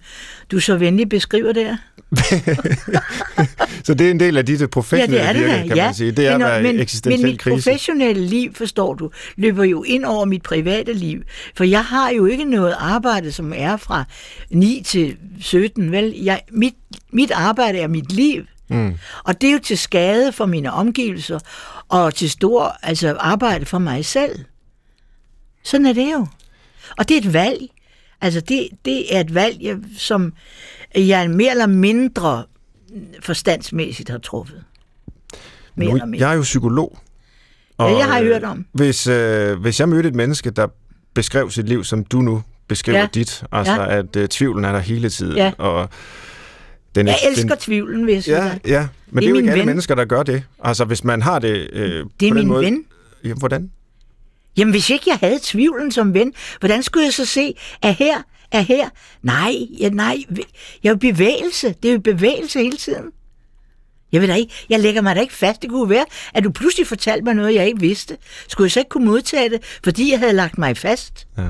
[0.50, 1.76] du så venligt beskriver der.
[3.84, 5.84] Så det er en del af dit professionelle ja, det er det virke, kan ja.
[5.84, 6.12] man sige.
[6.12, 7.56] Det er men, at men, men mit krise.
[7.56, 11.22] professionelle liv, forstår du, løber jo ind over mit private liv.
[11.56, 14.04] For jeg har jo ikke noget arbejde, som er fra
[14.50, 15.92] 9 til 17.
[15.92, 16.14] Vel?
[16.22, 16.74] Jeg, mit,
[17.12, 18.42] mit arbejde er mit liv.
[18.70, 18.94] Mm.
[19.24, 21.38] Og det er jo til skade for mine omgivelser,
[21.88, 24.38] og til stor altså arbejde for mig selv.
[25.64, 26.26] Sådan er det jo.
[26.98, 27.60] Og det er et valg.
[28.20, 30.32] Altså, det, det er et valg, jeg, som
[30.96, 32.44] jeg mere eller mindre
[33.22, 34.62] forstandsmæssigt har truffet.
[35.74, 36.98] Mere Nu, jeg er jo psykolog.
[37.78, 38.66] Ja, jeg har øh, hørt om.
[38.72, 40.66] Hvis, øh, hvis jeg mødte et menneske, der
[41.14, 43.06] beskrev sit liv, som du nu beskriver Ja.
[43.14, 43.98] dit, altså Ja.
[43.98, 45.52] at øh, tvivlen er der hele tiden, Ja.
[45.58, 45.88] og
[46.94, 48.36] den, Jeg den, elsker tvivlen, vil jeg sige.
[48.44, 48.60] Ja, dig.
[48.66, 49.66] ja, men det er, er jo ikke alle ven.
[49.66, 50.42] mennesker, der gør det.
[50.64, 52.64] Altså, hvis man har det øh, Det er på den min måde...
[52.64, 52.84] ven.
[53.24, 53.70] Jamen, hvordan?
[54.56, 58.22] Jamen, hvis ikke jeg havde tvivlen som ven, hvordan skulle jeg så se, at her,
[58.52, 58.88] at her?
[59.22, 60.16] Nej, ja, nej,
[60.82, 61.74] jeg er jo bevægelse.
[61.82, 63.04] Det er jo bevægelse hele tiden.
[64.12, 65.62] Jeg ved da ikke, jeg lægger mig da ikke fast.
[65.62, 68.16] Det kunne være, at du pludselig fortalte mig noget, jeg ikke vidste.
[68.48, 71.26] Skulle jeg så ikke kunne modtage det, fordi jeg havde lagt mig fast?
[71.38, 71.42] Ja.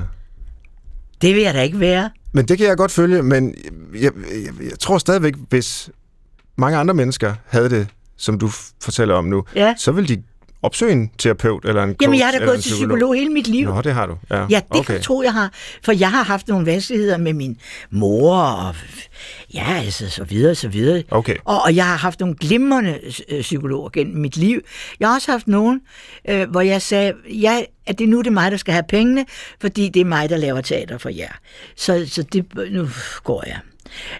[1.21, 2.09] Det vil jeg da ikke være.
[2.33, 3.55] Men det kan jeg godt følge, men
[3.93, 5.89] jeg, jeg, jeg tror stadigvæk, hvis
[6.57, 7.87] mange andre mennesker havde det,
[8.17, 8.49] som du
[8.81, 9.73] fortæller om nu, Ja.
[9.77, 10.23] så vil de
[10.63, 13.47] opsøge en terapeut eller en coach Jamen, jeg har da gået til psykolog hele mit
[13.47, 13.67] liv.
[13.67, 14.17] Nå, det har du.
[14.31, 14.83] Ja, Ja, det okay.
[14.83, 15.53] kan jeg tro, jeg har.
[15.83, 17.57] For jeg har haft nogle vanskeligheder med min
[17.89, 18.75] mor, og
[19.53, 21.03] ja, altså, så videre, så videre.
[21.11, 21.35] Okay.
[21.45, 24.61] Og, og jeg har haft nogle glimrende øh, psykologer gennem mit liv.
[24.99, 25.81] Jeg har også haft nogen,
[26.29, 29.25] øh, hvor jeg sagde, ja, at det nu det er mig, der skal have pengene,
[29.61, 31.31] fordi det er mig, der laver teater for jer.
[31.75, 32.87] Så, så det, nu
[33.23, 33.59] går jeg.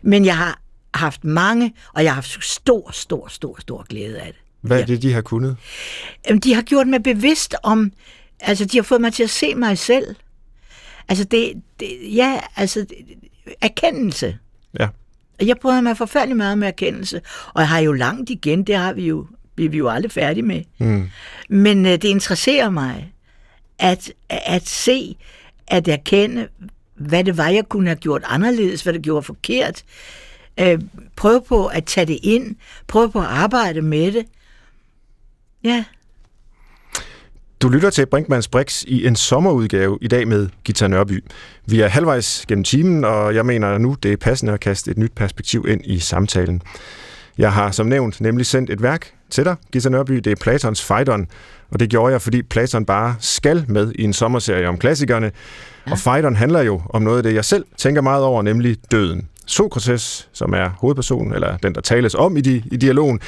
[0.04, 0.60] Men jeg har
[0.94, 4.42] haft mange, og jeg har haft stor, stor, stor, stor glæde af det.
[4.62, 5.58] Hvad er det, de har kunnet?
[6.28, 7.92] Jamen, de har gjort mig bevidst om,
[8.40, 10.16] altså de har fået mig til at se mig selv.
[11.10, 12.98] Altså det, det ja, altså det,
[13.62, 14.38] erkendelse.
[14.80, 14.88] Ja.
[15.40, 17.22] Og Jeg bryder mig forfærdelig meget med erkendelse,
[17.54, 20.44] og jeg har jo langt igen, det har vi jo, bliver vi jo aldrig færdige
[20.44, 20.64] med.
[20.78, 21.10] Mm.
[21.50, 23.14] Men øh, det interesserer mig
[23.80, 25.16] at, at se,
[25.68, 26.48] at erkende,
[26.96, 29.84] hvad det var, jeg kunne have gjort anderledes, hvad det gjorde forkert.
[30.60, 30.82] Øh,
[31.16, 32.56] prøve på at tage det ind,
[32.88, 34.26] prøve på at arbejde med det.
[35.64, 35.84] Ja.
[37.62, 41.24] Du lytter til Brinkmanns Brix i en sommerudgave i dag med Gita Nørby.
[41.66, 44.98] Vi er halvvejs gennem timen, og jeg mener nu, det er passende at kaste et
[44.98, 46.62] nyt perspektiv ind i samtalen.
[47.38, 50.14] Jeg har som nævnt nemlig sendt et værk til dig, Gita Nørby.
[50.14, 51.28] Det er Platons Phaidon,
[51.72, 55.32] og det gjorde jeg, fordi Platon bare skal med i en sommerserie om klassikerne.
[55.88, 55.92] Ja.
[55.92, 59.28] Og Phaidon handler jo om noget af det, jeg selv tænker meget over, nemlig døden.
[59.52, 63.20] Sokrates, som er hovedpersonen, eller den, der tales om i, di- i dialogen,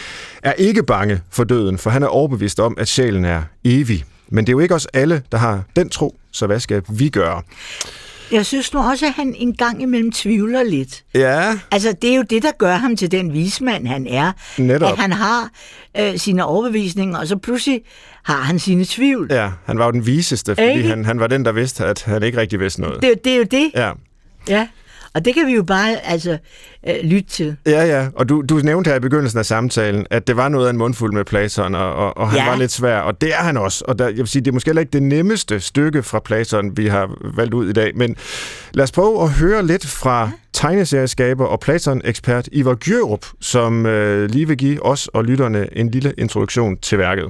[0.44, 4.04] er ikke bange for døden, for han er overbevist om, at sjælen er evig.
[4.30, 7.10] Men det er jo ikke os alle, der har den tro, så hvad skal vi
[7.10, 7.42] gøre?
[8.32, 11.04] jeg synes nu også, at han en gang imellem tvivler lidt.
[11.14, 14.32] Ja, Altså, det er jo det, der gør ham til den vismand, han er.
[14.58, 14.92] Netop.
[14.92, 15.50] At han har
[16.00, 17.82] øh, sine overbevisninger, og så pludselig
[18.24, 19.28] har han sine tvivl.
[19.32, 20.84] ja, han var jo den viseste, fordi Ikke?
[20.90, 23.02] han, han var den, der vidste, at han ikke rigtig vidste noget.
[23.02, 23.72] Det, det er jo det.
[23.76, 23.92] Ja.
[24.50, 24.68] Ja.
[25.16, 26.38] Og det kan vi jo bare altså,
[26.88, 27.56] øh, lytte til.
[27.66, 28.08] Ja, ja.
[28.16, 30.78] Og du, du nævnte her i begyndelsen af samtalen, at det var noget af en
[30.78, 32.50] mundfuld med Platon, og, og, og han Ja.
[32.50, 33.86] var lidt svær, og det er han også.
[33.88, 36.78] Og der, jeg vil sige, det er måske heller ikke det nemmeste stykke fra Platon,
[36.78, 38.16] vi har valgt ud i dag, men
[38.74, 44.48] lad os prøve at høre lidt fra tegneserieskaber og Platon-ekspert Ivar Gjørup, som øh, lige
[44.48, 47.26] vil give os og lytterne en lille introduktion til værket.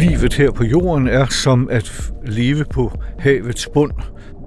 [0.00, 3.92] Livet her på jorden er som at leve på havets bund.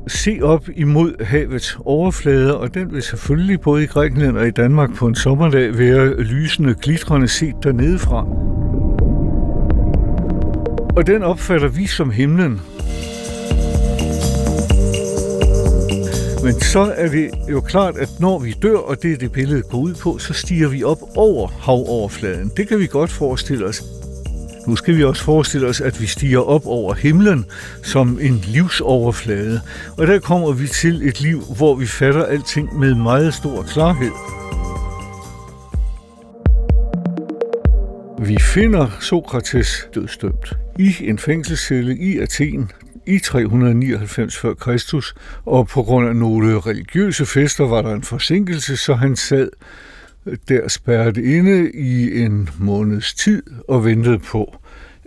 [0.07, 4.95] Se op imod havets overflade, og den vil selvfølgelig både i Grækenland og i Danmark
[4.95, 8.25] på en sommerdag være lysende, glitrende set dernede fra.
[10.97, 12.61] Og den opfatter vi som himlen.
[16.43, 19.61] Men så er det jo klart, at når vi dør, og det er det billede
[19.61, 22.51] går ud på, så stiger vi op over havoverfladen.
[22.57, 23.96] Det kan vi godt forestille os.
[24.67, 27.45] Nu skal vi også forestille os, at vi stiger op over himlen
[27.83, 29.61] som en livsoverflade.
[29.97, 34.11] Og der kommer vi til et liv, hvor vi fatter alting med meget stor klarhed.
[38.27, 42.71] Vi finder Sokrates dødsdømt i en fængselscelle i Athen
[43.05, 48.77] i 399 før Kristus, og på grund af nogle religiøse fester var der en forsinkelse,
[48.77, 49.49] så han sad
[50.49, 54.55] der spærret inde i en måneds tid og ventede på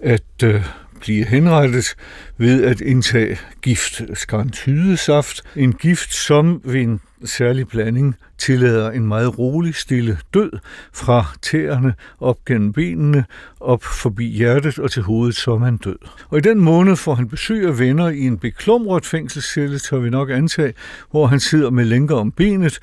[0.02, 0.64] at øh,
[1.00, 1.94] blive henrettet
[2.38, 5.42] ved at indtage gift skarntydesaft.
[5.56, 10.50] En gift, som ved en særlig blanding tillader en meget rolig, stille død
[10.92, 13.24] fra tæerne op gennem benene,
[13.60, 15.98] op forbi hjertet og til hovedet, så er man død.
[16.28, 20.10] Og i den måned får han besøg af venner i en beklumret fængselscelle, tør vi
[20.10, 20.74] nok antage,
[21.10, 22.78] hvor han sidder med lænker om benet,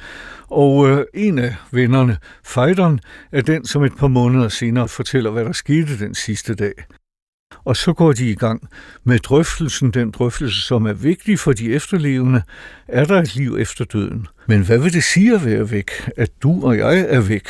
[0.49, 2.99] og øh, en af vennerne, Fejderen,
[3.31, 6.73] er den, som et par måneder senere fortæller, hvad der skete den sidste dag.
[7.67, 8.69] Og så går de i gang
[9.03, 12.41] med drøftelsen, den drøftelse, som er vigtig for de efterlevende.
[12.87, 14.27] Er der et liv efter døden?
[14.47, 15.91] Men hvad vil det sige at være væk?
[16.17, 17.47] At du og jeg er væk?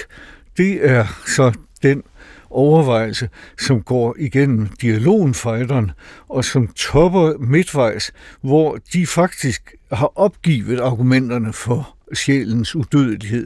[0.57, 2.03] Det er så den
[2.49, 3.29] overvejelse,
[3.59, 5.91] som går igennem dialogen fighteren,
[6.29, 13.45] og som topper midtvejs, hvor de faktisk har opgivet argumenterne for sjælens udødelighed.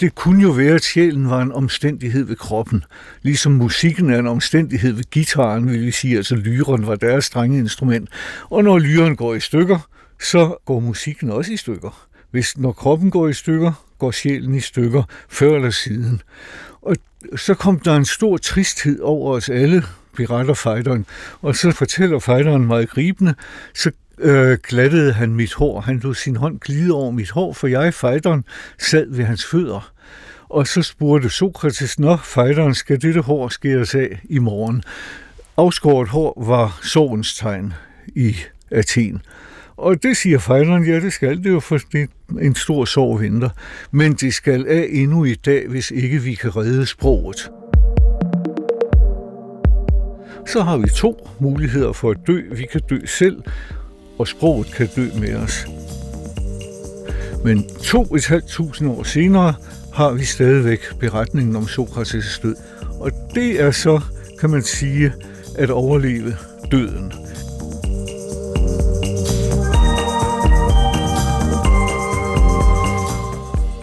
[0.00, 2.84] Det kunne jo være, at sjælen var en omstændighed ved kroppen.
[3.22, 7.58] Ligesom musikken er en omstændighed ved gitaren, vil vi sige, altså lyren var deres strenge
[7.58, 8.08] instrument.
[8.50, 9.78] Og når lyren går i stykker,
[10.22, 12.06] så går musikken også i stykker.
[12.30, 16.22] Hvis når kroppen går i stykker, går sjælen i stykker, før eller siden.
[16.82, 16.96] Og
[17.36, 19.82] så kom der en stor tristhed over os alle,
[20.16, 21.06] beretter fighteren.
[21.42, 23.34] Og så fortæller fighteren meget gribende,
[23.74, 25.80] så øh, glattede han mit hår.
[25.80, 28.44] Han lod sin hånd glide over mit hår, for jeg, fejderen,
[28.78, 29.92] sad ved hans fødder.
[30.48, 34.82] Og så spurgte Sokrates, nå, fejderen, skal dette hår skæres af i morgen?
[35.56, 37.72] Afskåret hår var sovens tegn
[38.06, 38.36] i
[38.70, 39.22] Athen.
[39.76, 43.20] Og det siger fighteren, ja, det skal det jo, for det er en stor sorg
[43.20, 43.50] venter.
[43.90, 47.50] Men det skal af endnu i dag, hvis ikke vi kan redde sproget.
[50.46, 52.42] Så har vi to muligheder for at dø.
[52.52, 53.42] Vi kan dø selv,
[54.20, 55.66] og sproget kan dø med os.
[57.44, 59.54] Men to et halvt tusind år senere
[59.94, 62.56] har vi stadigvæk beretningen om Sokrates' død.
[63.00, 64.00] Og det er så,
[64.40, 65.12] kan man sige,
[65.58, 66.36] at overleve
[66.70, 67.12] døden.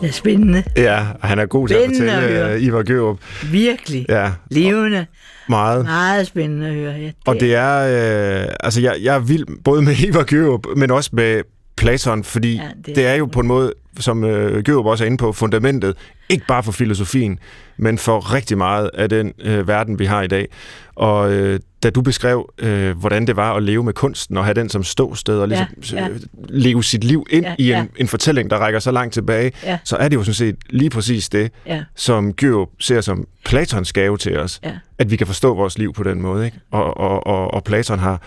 [0.01, 0.63] Det er spændende.
[0.75, 3.17] Ja, og han er god til at Spændende at fortælle, uh, Ivar Gjørup.
[3.51, 4.05] Virkelig.
[4.09, 5.05] Ja, Levende.
[5.49, 5.85] Meget.
[5.85, 6.91] Meget spændende at høre.
[6.91, 10.65] Ja, det, Og det er, øh, altså jeg, jeg er vild både med Ivar Gjørup,
[10.75, 11.41] men også med
[11.77, 15.03] Platon, fordi ja, det, det er er jo på en måde, som øh, Gjørup også
[15.03, 15.95] er inde på, fundamentet,
[16.29, 17.39] ikke bare for filosofien,
[17.77, 20.47] men for rigtig meget af den øh, verden, vi har i dag.
[20.95, 24.53] Og øh, da du beskrev, øh, hvordan det var at leve med kunsten, og have
[24.53, 26.09] den som ståsted, og ligesom Ja, ja.
[26.09, 27.85] øh, leve sit liv ind Ja, i en, ja.
[27.97, 29.77] en fortælling, der rækker så langt tilbage, Ja.
[29.83, 33.93] så er det jo sådan set lige præcis det, Ja, som Gjørup ser som Platons
[33.93, 34.59] gave til os.
[34.63, 34.71] ja.
[34.99, 36.45] At vi kan forstå vores liv på den måde.
[36.45, 36.57] Ikke?
[36.71, 38.21] Og, og, og, og Platon har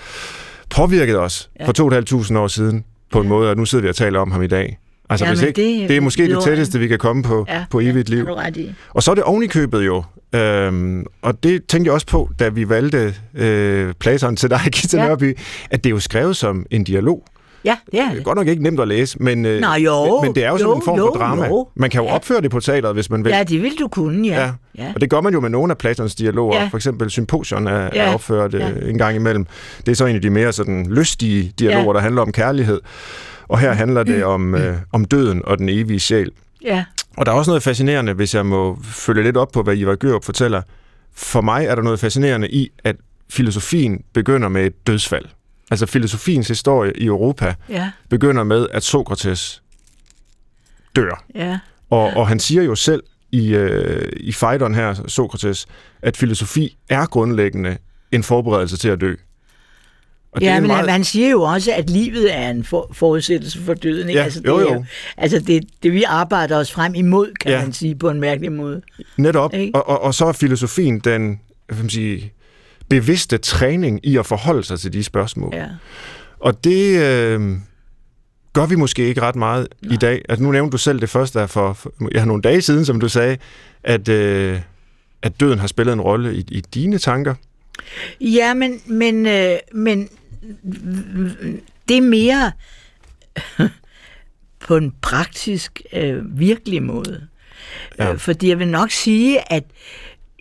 [0.70, 1.66] påvirket os Ja.
[1.66, 1.72] for
[2.32, 4.46] 2.500 år siden på en måde, og nu sidder vi og taler om ham i
[4.46, 4.78] dag.
[5.11, 7.46] Altså, Jamen, hvis ikke, det er det er måske det tætteste, vi kan komme på,
[7.48, 7.64] ja.
[7.70, 8.26] på evigt liv.
[8.90, 10.05] Og så er det oven i købet jo,
[10.35, 14.97] øhm, og det tænkte jeg også på, da vi valgte øh, Platon til dig, Gita
[14.97, 15.07] Ja.
[15.09, 15.39] Nørby,
[15.70, 17.24] at det er jo skrevet som en dialog.
[17.64, 20.35] Ja, det er Det godt nok ikke nemt at læse, men, øh, Nå, jo, men,
[20.35, 21.47] det er jo, jo, sådan en form jo, for drama.
[21.47, 21.68] jo.
[21.74, 22.14] Man kan jo Ja.
[22.14, 23.31] opføre det på teateret, hvis man vil.
[23.31, 24.41] Ja, det vil du kunne, ja.
[24.41, 24.51] Ja.
[24.78, 24.93] Ja.
[24.95, 26.61] Og det gør man jo med nogle af Platons dialoger.
[26.61, 26.68] Ja.
[26.70, 28.03] For eksempel Symposion er, Ja.
[28.05, 28.59] er opført Ja.
[28.68, 28.89] ja.
[28.89, 29.47] en gang imellem.
[29.87, 31.93] Det er så en af de mere sådan lystige dialoger, Ja.
[31.93, 32.81] der handler om kærlighed.
[33.49, 36.31] Og her handler det om, øh, om døden og den evige sjæl.
[36.64, 36.85] Ja,
[37.16, 39.94] Og der er også noget fascinerende, hvis jeg må følge lidt op på, hvad Ivar
[39.94, 40.62] Gørup fortæller.
[41.12, 42.96] For mig er der noget fascinerende i, at
[43.30, 45.24] filosofien begynder med et dødsfald.
[45.70, 49.62] Altså filosofiens historie i Europa ja, begynder med, at Sokrates
[50.96, 51.24] dør.
[51.34, 51.58] ja.
[51.90, 53.02] Og, og han siger jo selv
[53.32, 55.66] i, øh, i fighteren her, Sokrates,
[56.02, 57.78] at filosofi er grundlæggende
[58.12, 59.14] en forberedelse til at dø.
[60.33, 63.59] Og ja, en men meget- man siger jo også, at livet er en for, forudsættelse
[63.62, 64.09] for døden.
[64.09, 64.18] Ikke?
[64.18, 64.85] Ja, altså, det jo, er jo.
[65.16, 67.62] Altså, det, det vi arbejder os frem imod, kan Ja.
[67.62, 68.83] man sige, på en mærkelig måde.
[69.16, 69.55] Netop.
[69.55, 69.74] Ikke?
[69.74, 72.33] Og, og, og så er filosofien den hvad man sige,
[72.89, 75.55] bevidste træning i at forholde sig til de spørgsmål.
[75.55, 75.66] Ja.
[76.41, 77.57] Og det øh,
[78.53, 79.95] gør vi måske ikke ret meget Nej.
[79.95, 80.22] i dag.
[80.28, 83.09] Altså, nu nævnte du selv det første for, for ja, nogle dage siden, som du
[83.09, 83.37] sagde,
[83.85, 84.61] at, øh,
[85.22, 87.35] at døden har spillet en rolle i, i dine tanker.
[88.20, 90.09] Ja, men, men, øh, men
[91.88, 92.53] det er mere
[94.66, 97.26] på en praktisk, øh, virkelig måde.
[97.99, 98.12] Ja.
[98.12, 99.64] Øh, fordi jeg vil nok sige, at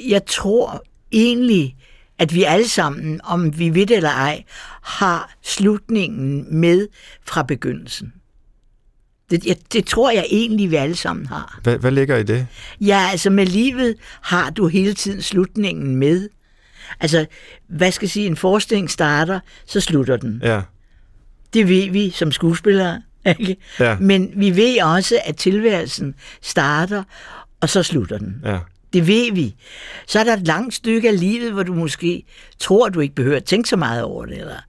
[0.07, 1.75] jeg tror egentlig,
[2.17, 4.43] at vi alle sammen, om vi ved det eller ej,
[4.81, 6.87] har slutningen med
[7.25, 8.13] fra begyndelsen.
[9.29, 11.59] Det, jeg, det tror jeg egentlig, vi alle sammen har.
[11.63, 12.47] Hvad, hvad ligger i det?
[12.81, 16.29] Ja, altså med livet har du hele tiden slutningen med.
[16.99, 17.25] Altså,
[17.67, 20.41] hvad skal jeg sige, en forestilling starter, så slutter den.
[20.43, 20.61] Ja.
[21.53, 23.01] Det ved vi som skuespillere.
[23.39, 23.57] Ikke?
[23.79, 23.97] Ja.
[23.99, 27.03] Men vi ved også, at tilværelsen starter,
[27.61, 28.41] og så slutter den.
[28.45, 28.59] Ja.
[28.93, 29.55] Det ved vi.
[30.07, 32.23] Så er der et langt stykke af livet, hvor du måske
[32.59, 34.59] tror, du ikke behøver at tænke så meget over det, eller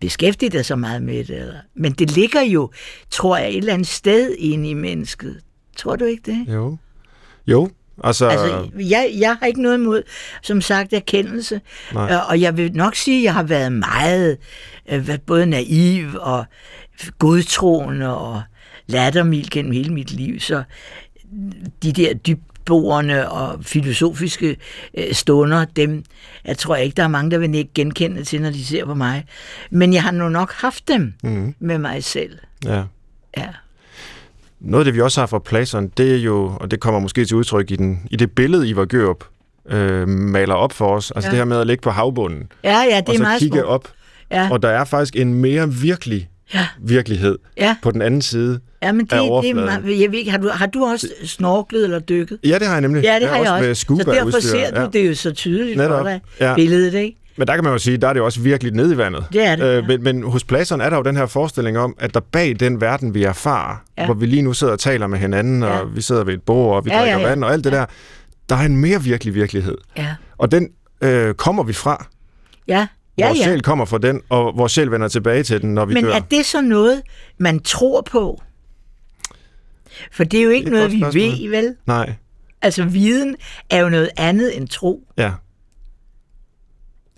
[0.00, 1.36] beskæftige dig så meget med det.
[1.36, 1.60] Eller.
[1.74, 2.70] Men det ligger jo,
[3.10, 5.40] tror jeg, et eller andet sted inde i mennesket.
[5.76, 6.54] Tror du ikke det?
[6.54, 6.76] Jo.
[7.46, 7.70] Jo.
[8.04, 10.02] Altså, Altså, jeg, jeg har ikke noget imod,
[10.42, 11.60] som sagt, erkendelse.
[11.94, 12.12] Nej.
[12.12, 14.38] Øh, Og jeg vil nok sige, at jeg har været meget
[14.92, 16.44] øh, været både naiv og
[17.18, 18.42] godtroende og
[18.86, 20.40] lattermild gennem hele mit liv.
[20.40, 20.62] Så
[21.82, 24.56] de der dybtborende og filosofiske
[24.98, 26.04] øh, stunder, dem
[26.44, 28.94] jeg tror ikke, der er mange, der vil ikke genkende til, når de ser på
[28.94, 29.24] mig.
[29.70, 31.54] Men jeg har nu nok haft dem Mhm.
[31.60, 32.38] med mig selv.
[32.64, 32.82] ja.
[33.36, 33.48] Ja.
[34.64, 37.24] Noget af det, vi også har fra Platon, det er jo, og det kommer måske
[37.24, 39.24] til udtryk i, den, i det billede, Ivar Gørup
[39.70, 41.30] øh, maler op for os, altså Ja.
[41.30, 43.54] det her med at ligge på havbunden, Ja, ja, det og er så meget kigge
[43.56, 43.66] smukt.
[43.68, 43.88] op,
[44.30, 47.76] Ja, og der er faktisk en mere virkelig ja, virkelighed ja.
[47.82, 48.60] på den anden side.
[48.82, 49.56] Ja, men det, af det er overfladen.
[49.84, 52.38] meget, jeg ved ikke, har du, har du også snorklet eller dykket?
[52.44, 53.02] Ja, det har jeg nemlig.
[53.04, 53.64] Ja, det har jeg også.
[53.66, 54.86] Med så derfor ser du ja.
[54.92, 55.98] det jo så tydeligt Netop.
[56.00, 56.54] for dig, Ja.
[56.54, 57.18] billedet, ikke?
[57.36, 59.24] Men der kan man jo sige, der er det jo også virkelig nede i vandet.
[59.32, 59.86] Det er det, Øh, ja.
[59.88, 62.80] men, men hos Platon er der jo den her forestilling om, at der bag den
[62.80, 64.02] verden, vi erfarer, ja.
[64.02, 64.06] Ja.
[64.06, 65.68] hvor vi lige nu sidder og taler med hinanden, Ja.
[65.78, 67.28] og vi sidder ved et bord, og vi Ja, drikker ja, ja.
[67.28, 67.86] vand, og alt det der,
[68.48, 69.76] der er en mere virkelig virkelighed.
[69.96, 70.68] Ja, Og den
[71.00, 72.06] øh, kommer vi fra.
[72.68, 72.86] ja,
[73.18, 73.26] ja.
[73.26, 73.44] vores ja.
[73.44, 76.12] sjæl kommer fra den, og vores sjæl vender tilbage til den, når vi Men dør.
[76.12, 77.02] er det så noget,
[77.38, 78.42] man tror på?
[80.12, 81.50] For det er jo ikke Det er et noget, vi godt ved, spørgsmål.
[81.50, 81.76] vel?
[81.86, 82.12] Nej,
[82.64, 83.36] Altså, viden
[83.70, 85.00] er jo noget andet end tro.
[85.18, 85.30] ja.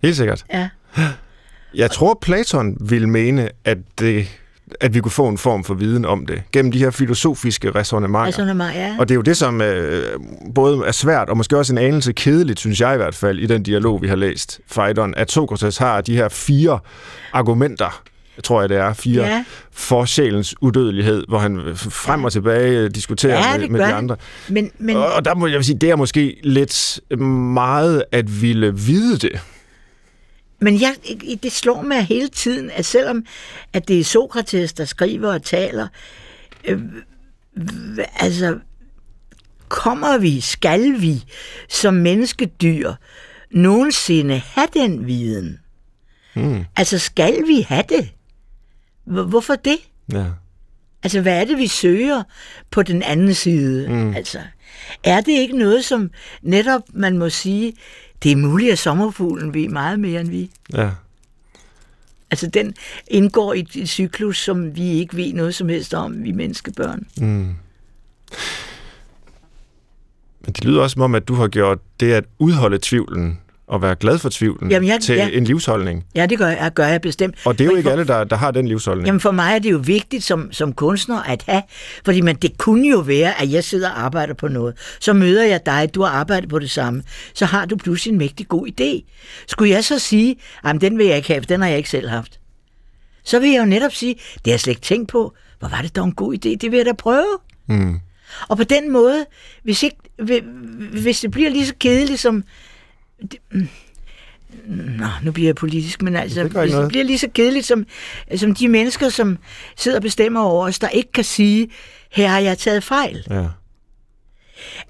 [0.04, 0.44] Helt sikkert.
[0.52, 0.68] Ja,
[1.74, 4.26] Jeg tror, Platon ville mene, at, det,
[4.80, 8.54] at vi kunne få en form for viden om det, gennem de her filosofiske resonemanger.
[8.54, 8.96] man, ja.
[8.98, 10.02] Og det er jo det, som øh,
[10.54, 13.46] både er svært, og måske også en anelse kedeligt, synes jeg i hvert fald, i
[13.46, 16.78] den dialog, vi har læst, Phaidon, at Sokrates har de her fire
[17.32, 18.02] argumenter,
[18.36, 19.44] jeg tror jeg det er, fire, Ja.
[19.72, 24.16] for sjælens udødelighed, hvor han frem og tilbage diskuterer Ja, med, det med de andre.
[24.48, 27.00] Men, men, Og og der må jeg sige, det er måske lidt
[27.54, 29.40] meget at ville vide det.
[30.64, 30.94] Men jeg,
[31.42, 33.24] det slår mig hele tiden, at selvom
[33.72, 35.88] at det er Sokrates, der skriver og taler,
[36.64, 36.80] øh,
[38.16, 38.58] altså,
[39.68, 41.24] kommer vi, skal vi
[41.68, 42.92] som menneskedyr
[43.50, 45.58] nogensinde have den viden?
[46.34, 46.64] Hmm.
[46.76, 48.10] Altså, skal vi have det?
[49.04, 49.76] Hvor- Hvorfor det?
[50.12, 50.24] Ja.
[51.02, 52.22] Altså, hvad er det, vi søger
[52.70, 53.88] på den anden side?
[53.88, 54.14] Mm.
[54.14, 54.38] Altså,
[55.04, 56.10] er det ikke noget, som
[56.42, 57.72] netop man må sige,
[58.24, 60.50] det er muligt, at sommerfuglen ved meget mere end vi?
[60.72, 60.90] ja.
[62.30, 62.74] Altså, den
[63.08, 67.06] indgår i et cyklus, som vi ikke ved noget som helst om, vi menneskebørn.
[67.18, 67.54] Mm.
[70.40, 73.82] Men det lyder også som om, at du har gjort det at udholde tvivlen og
[73.82, 75.28] være glad for tvivlen Jamen, jeg- til ja.
[75.28, 76.04] en livsholdning.
[76.14, 77.34] Ja, det gør jeg, gør jeg bestemt.
[77.44, 79.06] Og det er jo For- ikke for- alle, der, der har den livsholdning.
[79.06, 81.62] Jamen for mig er det jo vigtigt som, som kunstner at have,
[82.04, 84.74] fordi man, det kunne jo være, at jeg sidder og arbejder på noget.
[85.00, 87.02] Så møder jeg dig, du har arbejdet på det samme.
[87.34, 89.10] Så har du pludselig en mægtig god idé.
[89.46, 92.08] Skulle jeg så sige, at den vil jeg ikke have, den har jeg ikke selv
[92.08, 92.40] haft.
[93.24, 95.34] Så vil jeg jo netop sige, det har jeg slet ikke tænkt på.
[95.58, 97.38] Hvor var det dog en god idé, det vil jeg da prøve.
[97.68, 98.00] Mm.
[98.48, 99.26] Og på den måde,
[99.62, 99.96] hvis, ikke,
[101.02, 102.44] hvis det bliver lige så kedeligt som...
[103.22, 103.68] Det, mm,
[104.66, 107.86] Nå, nu bliver jeg politisk, men altså, det det bliver lige så kedeligt som,
[108.36, 109.38] som de mennesker, som
[109.76, 111.70] sidder og bestemmer over os, der ikke kan sige,
[112.10, 113.26] her har jeg taget fejl.
[113.30, 113.46] Ja.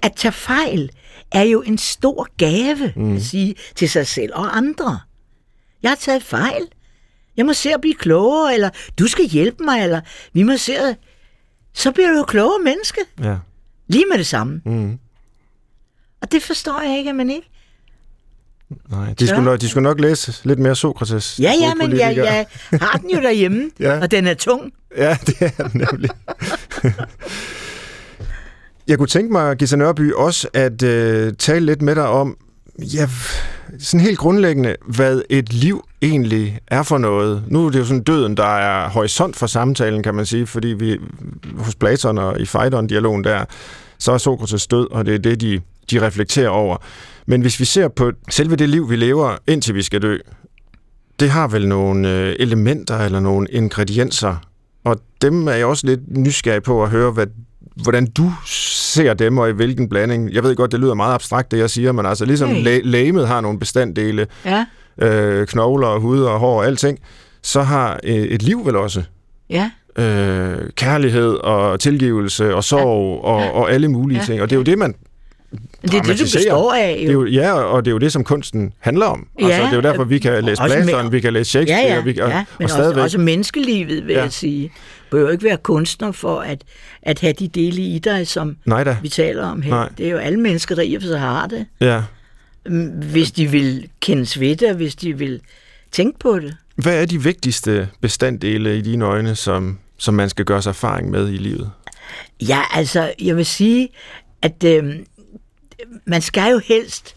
[0.01, 0.89] At tage fejl
[1.31, 3.15] er jo en stor gave mm.
[3.15, 4.99] at sige til sig selv og andre.
[5.83, 6.67] Jeg har taget fejl.
[7.37, 8.69] Jeg må se at blive klogere, eller
[8.99, 10.01] du skal hjælpe mig, eller
[10.33, 10.97] vi må se at...
[11.73, 12.99] Så bliver du jo klogere menneske.
[13.23, 13.37] Ja.
[13.87, 14.61] Lige med det samme.
[14.65, 14.99] Mm.
[16.21, 17.49] Og det forstår jeg ikke, at man ikke.
[18.89, 21.39] Nej, de skulle, nok, de skulle nok læse lidt mere Sokrates.
[21.39, 22.45] Ja, ja, men jeg, jeg
[22.81, 23.99] har den jo derhjemme, ja.
[24.01, 24.71] og den er tung.
[24.97, 26.09] Ja, det er den nemlig.
[28.87, 32.37] jeg kunne tænke mig, Gita Nørby, også at uh, tale lidt med dig om,
[32.79, 33.09] ja,
[33.79, 37.43] sådan helt grundlæggende, hvad et liv egentlig er for noget.
[37.47, 40.67] Nu er det jo sådan døden, der er horisont for samtalen, kan man sige, fordi
[40.67, 40.97] vi
[41.57, 43.45] hos Platon og i Phaidon-dialogen der,
[43.99, 45.61] så er Sokrates død, og det er det, de,
[45.91, 46.77] de reflekterer over.
[47.25, 50.17] Men hvis vi ser på selve det liv, vi lever, indtil vi skal dø,
[51.19, 54.35] det har vel nogle øh, elementer eller nogle ingredienser,
[54.83, 57.27] og dem er jeg også lidt nysgerrig på at høre, hvad,
[57.75, 60.33] hvordan du ser dem, og i hvilken blanding.
[60.33, 62.63] Jeg ved godt, det lyder meget abstrakt, det jeg siger, men altså ligesom hey.
[62.63, 64.65] læ- lægemet har nogle bestanddele, ja.
[64.97, 66.99] øh, knogler, hud og hår og alting,
[67.41, 69.03] så har øh, et liv vel også.
[69.49, 69.71] Ja.
[69.97, 73.29] Øh, kærlighed og tilgivelse og sorg ja.
[73.29, 74.25] og, og alle mulige ja.
[74.25, 74.41] ting.
[74.41, 74.95] Og det er jo det, man
[75.81, 76.91] det er det, du består af.
[76.91, 77.01] Jo.
[77.01, 79.27] Det er jo, ja, og det er jo det, som kunsten handler om.
[79.39, 81.81] Ja, altså, det er jo derfor, vi kan læse Platon, vi kan læse Shakespeare.
[81.81, 84.21] Ja, ja, vi kan, ja og, men og også, også menneskelivet, vil ja.
[84.21, 84.71] jeg sige.
[85.11, 86.63] Du jo ikke være kunstner for at,
[87.01, 88.97] at have de dele i dig, som Nej da.
[89.01, 89.71] vi taler om her.
[89.71, 89.89] Nej.
[89.97, 91.65] Det er jo alle mennesker, der i og for sig har det.
[91.81, 92.03] Ja.
[92.65, 95.41] Mm, hvis de vil kendes ved det, hvis de vil
[95.91, 96.57] tænke på det.
[96.75, 101.09] Hvad er de vigtigste bestanddele i dine øjne, som, som man skal gøre sig erfaring
[101.09, 101.71] med i livet?
[102.41, 103.89] Ja, altså, jeg vil sige,
[104.41, 104.95] at øh,
[106.05, 107.15] man skal jo helst,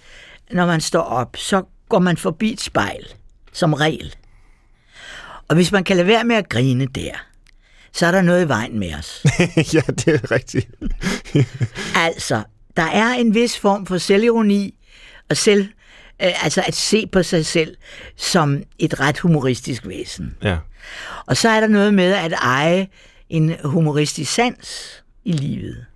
[0.51, 3.07] når man står op, så går man forbi et spejl,
[3.53, 4.15] som regel.
[5.49, 7.13] Og hvis man kan lade være med at grine der,
[7.93, 9.27] så er der noget i vejen med os.
[9.75, 10.69] ja, det er rigtigt.
[12.07, 12.43] altså,
[12.77, 14.75] der er en vis form for selvironi
[15.31, 15.69] og selv,
[16.23, 17.77] øh, altså at se på sig selv
[18.17, 20.37] som et ret humoristisk væsen.
[20.43, 20.59] Ja.
[21.27, 22.89] Og så er der noget med at eje
[23.29, 25.87] en humoristisk sans i livet.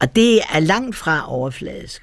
[0.00, 2.02] Og det er langt fra overfladisk.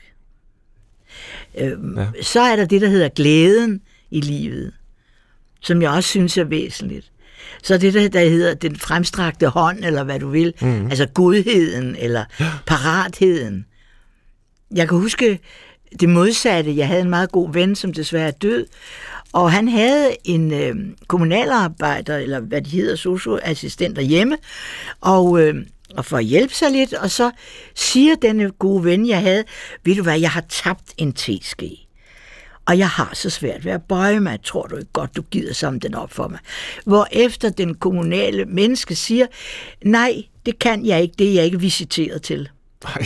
[1.57, 2.07] Øh, ja.
[2.21, 3.81] Så er der det, der hedder glæden
[4.11, 4.73] i livet,
[5.61, 7.11] som jeg også synes er væsentligt.
[7.63, 10.85] Så det, der, der hedder den fremstrakte hånd, eller hvad du vil, mm.
[10.85, 12.25] altså godheden, eller
[12.65, 13.65] paratheden.
[14.75, 15.39] Jeg kan huske
[15.99, 16.77] det modsatte.
[16.77, 18.65] Jeg havde en meget god ven, som desværre er død,
[19.33, 20.75] og han havde en øh,
[21.07, 24.37] kommunalarbejder, eller hvad de hedder, socioassistenter hjemme,
[25.01, 25.55] og øh,
[25.97, 27.31] og for at hjælpe sig lidt, og så
[27.75, 29.43] siger denne gode ven, jeg havde,
[29.83, 31.87] ved du hvad, jeg har tabt en teske.
[32.65, 34.39] Og jeg har så svært ved at bøje mig.
[34.43, 36.39] Tror du ikke godt, du gider samle den op for mig?
[36.85, 39.27] Hvor efter den kommunale menneske siger,
[39.83, 42.49] nej, det kan jeg ikke, det er jeg ikke visiteret til.
[42.83, 43.05] Nej.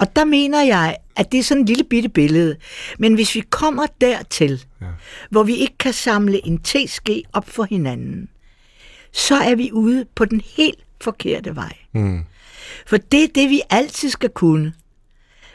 [0.00, 2.56] og der mener jeg, at det er sådan en lille bitte billede.
[2.98, 4.86] Men hvis vi kommer dertil, ja.
[5.30, 8.28] hvor vi ikke kan samle en teske op for hinanden,
[9.12, 11.72] så er vi ude på den helt forkerte vej.
[11.92, 12.24] Mm.
[12.86, 14.72] For det er det, vi altid skal kunne.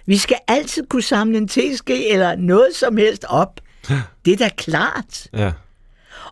[0.05, 3.59] Vi skal altid kunne samle en teske eller noget som helst op.
[4.25, 5.27] Det er da klart.
[5.33, 5.51] Ja.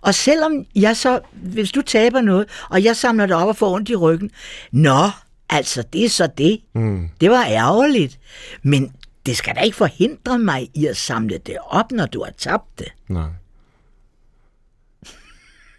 [0.02, 3.76] Og selvom jeg så, hvis du taber noget, og jeg samler det op og får
[3.76, 4.32] ondt i ryggen,
[4.72, 5.10] nå,
[5.50, 6.62] altså det er så det.
[6.74, 7.10] Mm.
[7.22, 8.20] Det var ærgerligt.
[8.64, 8.92] Men
[9.26, 12.80] det skal da ikke forhindre mig i at samle det op, når du har tabt
[12.80, 12.88] det.
[13.08, 13.30] Nej.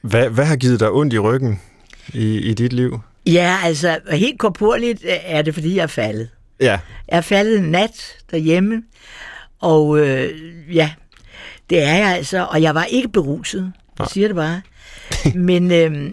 [0.03, 1.61] Hvad, hvad har givet dig ondt i ryggen
[2.15, 3.01] i, i dit liv?
[3.27, 6.29] Ja, altså helt korporligt øh, er det, fordi jeg er faldet.
[6.61, 6.79] Ja.
[7.09, 8.83] Jeg er faldet en nat derhjemme,
[9.61, 10.31] og øh,
[10.77, 10.93] ja,
[11.71, 13.73] det er jeg altså, og jeg var ikke beruset.
[13.99, 14.63] Jeg siger det bare.
[15.35, 16.13] men øh,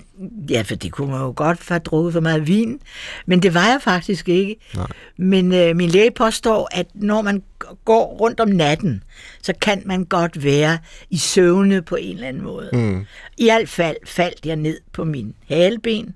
[0.49, 2.79] ja, for det kunne man jo godt have drukket for meget vin,
[3.25, 4.55] men det var jeg faktisk ikke.
[4.75, 4.87] Nej.
[5.17, 7.43] Men øh, min læge påstår, at når man
[7.85, 9.03] går rundt om natten,
[9.41, 10.77] så kan man godt være
[11.09, 12.69] i søvne på en eller anden måde.
[12.73, 13.05] Mm.
[13.37, 16.15] I hvert fald faldt jeg ned på min haleben,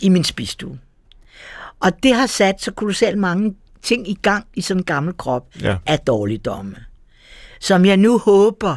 [0.00, 0.78] i min spisstue.
[1.80, 5.46] Og det har sat så kolossalt mange ting i gang i sådan en gammel krop
[5.62, 5.76] ja.
[5.86, 6.76] af dårligdomme,
[7.60, 8.76] som jeg nu håber,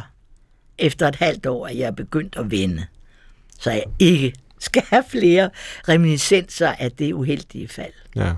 [0.78, 2.86] efter et halvt år, at jeg er begyndt at vende,
[3.58, 5.50] så jeg ikke skal have flere
[5.88, 7.92] reminiscenser af det uheldige fald.
[8.16, 8.32] Ja.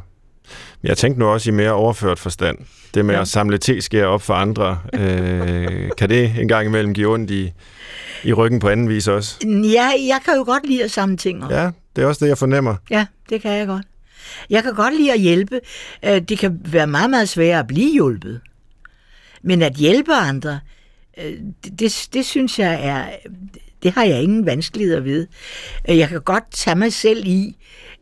[0.82, 2.58] Jeg tænkte nu også i mere overført forstand.
[2.94, 3.20] Det med ja.
[3.20, 7.52] at samle teskære op for andre, øh, kan det en gang imellem give ondt i,
[8.24, 9.46] i ryggen på anden vis også?
[9.46, 11.50] Ja, jeg kan jo godt lide at samle ting op.
[11.50, 12.76] Ja, det er også det, jeg fornemmer.
[12.90, 13.86] Ja, det kan jeg godt.
[14.50, 15.60] Jeg kan godt lide at hjælpe.
[16.04, 18.40] Øh, Det kan være meget, meget sværere at blive hjulpet.
[19.42, 20.60] Men at hjælpe andre,
[21.18, 21.32] øh,
[21.64, 23.06] det, det, det synes jeg er...
[23.82, 25.26] Det har jeg ingen vanskeligheder ved.
[25.90, 27.56] Øh, Jeg kan godt tage mig selv i,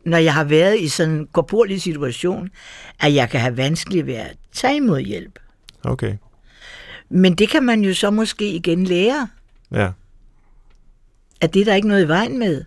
[0.05, 2.49] når jeg har været i sådan en korporlig situation,
[2.99, 5.39] at jeg kan have vanskeligt ved at tage imod hjælp.
[5.83, 6.15] Okay.
[7.09, 9.27] Men det kan man jo så måske igen lære,
[9.71, 9.89] Ja.
[11.41, 12.63] at det er der ikke noget i vejen med.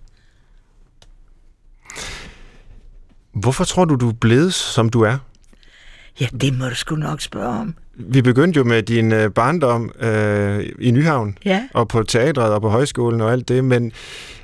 [3.35, 5.19] Hvorfor tror du, du er blevet, som du er?
[6.21, 7.75] Ja, det må du sgu nok spørge om.
[8.01, 11.69] Vi begyndte jo med din øh, barndom øh, i Nyhavn, Ja.
[11.75, 13.93] og på teatret og på højskolen og alt det, men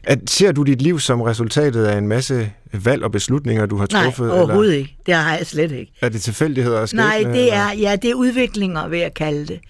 [0.02, 3.86] at, ser du dit liv som resultatet af en masse valg og beslutninger, du har
[3.92, 4.32] Nej, truffet?
[4.32, 4.96] overhovedet ikke.
[5.06, 5.92] Det har jeg slet ikke.
[6.00, 7.02] Er det tilfældigheder og skæbne?
[7.04, 7.54] Nej, det eller?
[7.54, 9.60] er, ja, det er udviklinger, vil jeg kalde det.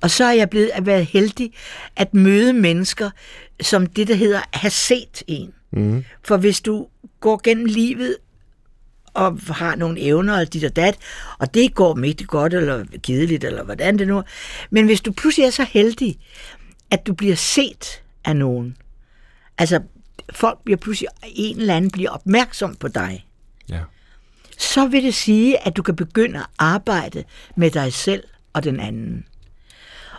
[0.00, 1.52] Og så er jeg blevet at være heldig
[1.96, 3.10] at møde mennesker,
[3.60, 5.50] som det, der hedder, have set en.
[5.72, 6.04] Mm.
[6.24, 6.86] For hvis du
[7.20, 8.16] går gennem livet
[9.14, 10.96] og har nogle evner og dit og dat,
[11.38, 14.22] og det går mægtigt godt eller kedeligt, eller hvordan det nu er.
[14.70, 16.18] Men hvis du pludselig er så heldig,
[16.90, 18.76] at du bliver set af nogen,
[19.58, 19.80] altså
[20.32, 23.26] folk bliver pludselig, en eller anden bliver opmærksom på dig,
[23.68, 23.80] Ja.
[24.58, 27.24] så vil det sige, at du kan begynde at arbejde
[27.56, 29.24] med dig selv og den anden.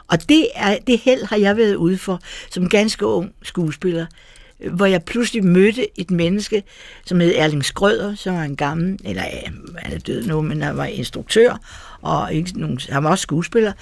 [0.08, 2.20] Og det, er, det held har jeg været ude for
[2.52, 4.06] som ganske ung skuespiller,
[4.72, 6.64] hvor jeg pludselig mødte et menneske,
[7.06, 10.62] som hed Erling Skrøder, som var en gammel, eller ja, han er død nu, men
[10.62, 11.58] han var instruktør,
[12.02, 13.74] og ikke nogen, han var også skuespiller.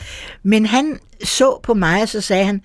[0.43, 2.61] Men han så på mig, og så sagde han,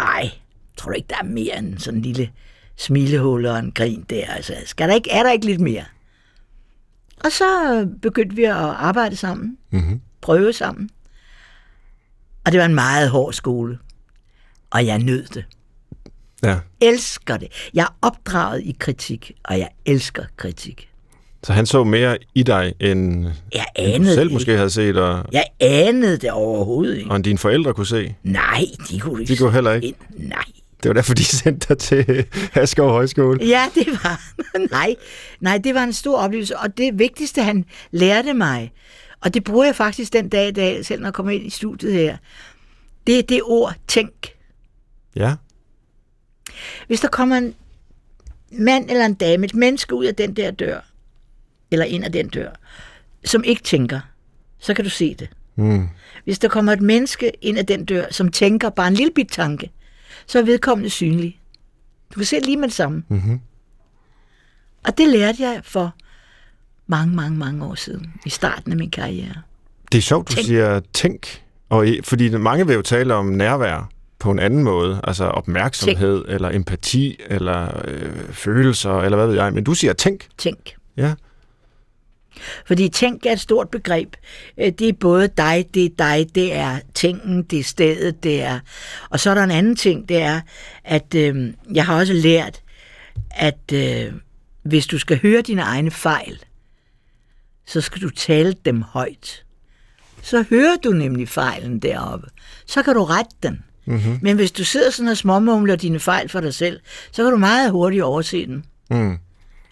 [0.00, 0.30] ej,
[0.76, 2.30] tror du ikke, der er mere end sådan en lille
[2.76, 4.26] smilehul og en grin der?
[4.26, 5.84] Altså, skal der ikke, er der ikke lidt mere?
[7.24, 7.46] Og så
[8.02, 10.00] begyndte vi at arbejde sammen, Mm-hmm.
[10.20, 10.90] prøve sammen.
[12.44, 13.78] Og det var en meget hård skole.
[14.70, 15.44] Og jeg nød det.
[16.42, 16.56] Ja.
[16.80, 17.48] Elsker det.
[17.74, 20.88] Jeg er opdraget i kritik, og jeg elsker kritik.
[21.42, 24.56] Så han så mere i dig, end, Jeg end du anede selv det måske ikke.
[24.58, 27.10] havde set, og, Jeg anede det overhovedet ikke.
[27.10, 28.14] og end dine forældre kunne se.
[28.22, 29.32] Nej, de kunne ikke.
[29.32, 29.86] De kunne heller ikke.
[29.86, 29.96] ind.
[30.16, 30.44] Nej.
[30.82, 33.44] Det var derfor, de sendte dig til Haskov Højskole.
[33.46, 34.22] Ja, det var.
[34.70, 34.96] nej,
[35.40, 36.58] nej, det var en stor oplevelse.
[36.58, 38.72] Og det vigtigste, han lærte mig,
[39.20, 41.50] og det bruger jeg faktisk den dag i dag, selv når jeg kommer ind i
[41.50, 42.16] studiet her,
[43.06, 44.12] det er det ord tænk.
[45.16, 45.34] Ja.
[46.86, 47.54] Hvis der kommer en
[48.52, 50.80] mand eller en dame, et menneske ud af den der dør,
[51.70, 52.50] eller ind af den dør,
[53.24, 54.00] som ikke tænker,
[54.58, 55.28] så kan du se det.
[55.56, 55.88] Mm.
[56.24, 59.28] Hvis der kommer et menneske ind af den dør, som tænker bare en lille bit
[59.28, 59.70] tanke,
[60.26, 61.40] så er vedkommende synlig.
[62.14, 63.02] Du kan se det lige med det samme.
[63.08, 63.40] Mm-hmm.
[64.84, 65.94] Og det lærte jeg for
[66.86, 69.34] mange, mange, mange år siden, i starten af min karriere.
[69.92, 70.46] Det er sjovt, du Tænk.
[70.46, 75.24] siger tænk, og fordi mange vil jo tale om nærvær på en anden måde, altså
[75.24, 76.34] opmærksomhed, tænk.
[76.34, 80.28] eller empati, eller øh, følelser, eller hvad ved jeg, men du siger tænk.
[80.38, 80.76] Tænk.
[80.96, 81.14] Ja.
[82.66, 84.16] Fordi tænk er et stort begreb.
[84.58, 88.42] Øh, Det er både dig, det er dig, det er tingen, det er stedet, det
[88.42, 88.60] er...
[89.10, 90.40] Og så er der en anden ting, det er,
[90.84, 92.62] at øh, jeg har også lært,
[93.30, 94.12] at øh,
[94.62, 96.40] hvis du skal høre dine egne fejl,
[97.66, 99.44] så skal du tale dem højt.
[100.22, 102.26] Så hører du nemlig fejlen deroppe.
[102.66, 103.64] Så kan du rette den.
[103.86, 104.18] Mm-hmm.
[104.22, 106.80] Men hvis du sidder sådan og småmumler dine fejl for dig selv,
[107.12, 108.64] så kan du meget hurtigt overse den.
[108.90, 109.18] Mm.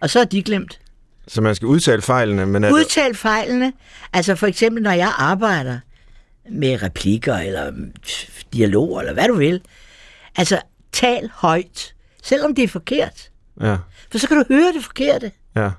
[0.00, 0.80] Og så er de glemt.
[1.28, 3.72] Så man skal udtale fejlene, men er det, Udtal fejlene.
[4.12, 5.78] Altså for eksempel, når jeg arbejder
[6.50, 7.72] med replikker eller
[8.52, 9.60] dialog eller hvad du vil.
[10.36, 10.60] Altså,
[10.92, 13.30] tal højt, selvom det er forkert.
[13.60, 13.76] ja,
[14.12, 15.32] For så kan du høre det forkerte.
[15.56, 15.70] ja.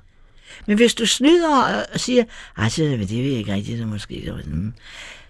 [0.66, 2.24] Men hvis du snyder og- siger,
[2.56, 4.72] altså, det ved jeg ikke rigtigt, så måske, mm,"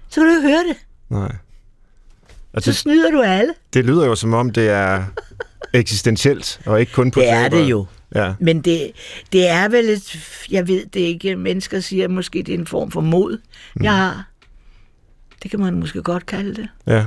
[0.09, 0.77] så kan du ikke høre det.
[1.11, 1.33] Nej.
[2.57, 3.55] Og Så det, snyder du alle.
[3.75, 5.05] det lyder jo som om, det er
[5.73, 7.87] eksistentielt, og ikke kun på Det er det jo.
[8.15, 8.91] Ja, Men det,
[9.33, 10.19] det er vel et,
[10.51, 13.39] jeg ved det ikke, mennesker siger, måske det er en form for mod,
[13.75, 13.85] Mm.
[13.85, 14.25] jeg har.
[15.43, 16.69] Det kan man måske godt kalde det.
[16.87, 17.05] ja.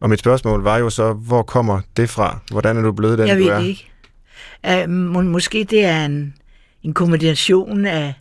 [0.00, 2.38] Og mit spørgsmål var jo så, hvor kommer det fra?
[2.50, 3.58] Hvordan er du blevet den, jeg du ved er?
[3.58, 4.84] det ikke.
[4.84, 6.34] Uh, må, måske det er en,
[6.82, 8.14] en kombination af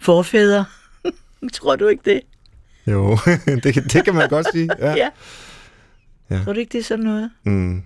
[0.00, 0.64] forfædre.
[1.52, 2.20] Tror du ikke det?
[2.86, 3.18] Jo,
[3.64, 4.68] det, kan- det kan man godt sige.
[4.78, 4.94] Ja.
[4.96, 5.08] Ja.
[6.38, 6.44] Ja.
[6.44, 7.30] Tror du ikke, det er sådan noget?
[7.44, 7.82] Mm.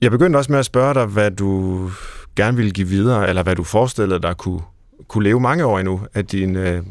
[0.00, 1.90] Jeg begyndte også med at spørge dig, hvad du
[2.36, 4.60] gerne ville give videre, eller hvad du forestillede dig kunne,
[5.08, 6.82] kunne leve mange år endnu af dine, øh,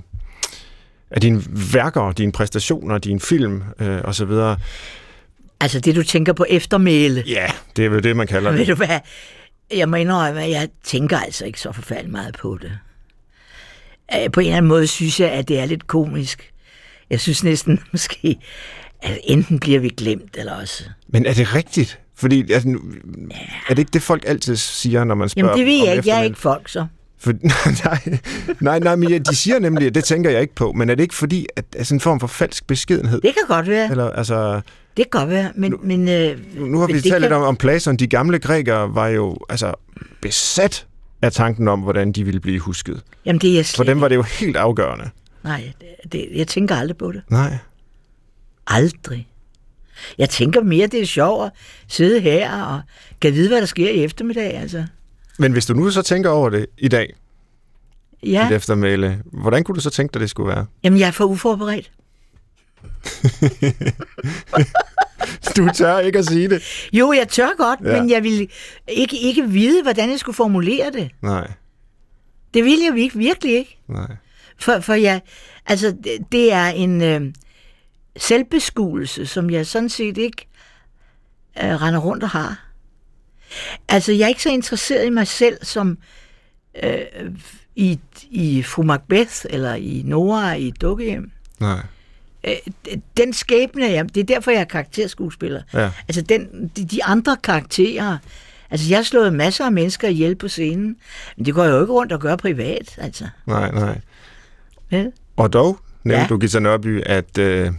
[1.12, 4.32] af dine værker, dine præstationer, din film øh, osv.
[5.60, 7.24] Altså det, du tænker på eftermæle.
[7.28, 8.68] Ja, det er vel det, man kalder Ved det.
[8.68, 9.00] du hvad?
[9.74, 12.72] Jeg må indrømme, at jeg tænker altså ikke så forfærdeligt meget på det.
[14.16, 16.52] Øh, På en eller anden måde synes jeg, at det er lidt komisk.
[17.10, 18.40] Jeg synes næsten måske,
[19.04, 20.84] at enten bliver vi glemt, eller også...
[21.08, 22.00] Men er det rigtigt?
[22.16, 22.80] Fordi altså, nu-
[23.70, 26.10] er det ikke det, folk altid siger, når man spørger Jamen det ved jeg ikke.
[26.10, 26.86] Jeg er ikke folk, så.
[27.20, 27.34] For,
[27.86, 28.20] nej,
[28.60, 30.96] nej, nej, men ja, de siger nemlig, at det tænker jeg ikke på, men er
[30.96, 33.22] det ikke fordi, at det er sådan en form for falsk beskedenhed?
[33.22, 33.92] Det kan godt være.
[33.92, 34.62] Eller, altså,
[34.98, 35.72] Det kan godt være, men...
[35.72, 37.96] Nu, men øh, nu har vi talt lidt om, om Platon.
[37.96, 39.74] De gamle grækere var jo altså,
[40.22, 40.86] besat
[41.22, 43.02] af tanken om, hvordan de ville blive husket.
[43.26, 45.10] Jamen, det er jeg slet For dem var det jo helt afgørende.
[45.44, 45.72] Nej,
[46.12, 47.22] det, jeg tænker aldrig på det.
[47.30, 47.58] Nej.
[48.68, 49.28] Aldrig.
[50.18, 51.52] Jeg tænker mere, det er sjovt at
[51.88, 52.82] sidde her og
[53.22, 54.54] kan vide, hvad der sker i eftermiddag.
[54.54, 54.86] Altså.
[55.40, 57.14] Men hvis du nu så tænker over det i dag,
[58.24, 58.44] ja.
[58.50, 60.66] Dit eftermæle, hvordan kunne du så tænke dig, det skulle være?
[60.84, 61.92] jamen jeg er for uforberedt.
[65.58, 66.62] Du tør ikke at sige det.
[66.94, 67.96] Jo, jeg tør godt, Ja.
[67.96, 68.02] ja.
[68.02, 68.48] men jeg ville
[68.88, 71.10] ikke, ikke vide, hvordan jeg skulle formulere det.
[71.22, 71.52] Nej,
[72.54, 73.78] Det ville jeg ikke, virkelig ikke.
[73.88, 74.16] nej.
[74.58, 75.22] For, for jeg,
[75.66, 77.22] altså, det, det er en øh,
[78.18, 80.48] selvbeskuelse, som jeg sådan set ikke
[81.64, 82.66] øh, render rundt og har.
[83.88, 85.98] Altså, jeg er ikke så interesseret i mig selv som
[86.84, 86.98] øh,
[87.76, 88.00] i,
[88.32, 91.32] i fru Macbeth, eller i Nora i dukkehjem.
[91.60, 91.80] Nej.
[92.44, 92.56] Øh,
[93.18, 95.62] den skæbne, jeg, det er derfor, jeg er karakterskuespiller.
[95.74, 95.92] Ja.
[96.08, 98.18] Altså, den, de, de andre karakterer,
[98.72, 100.96] altså, jeg har slået masser af mennesker ihjel på scenen,
[101.38, 103.28] men det går jeg jo ikke rundt og gør privat, altså.
[103.46, 104.00] Nej, nej.
[104.90, 105.12] Vel?
[105.36, 106.28] Og dog nævnte Ja.
[106.28, 107.72] du, Gita Nørby, at øh,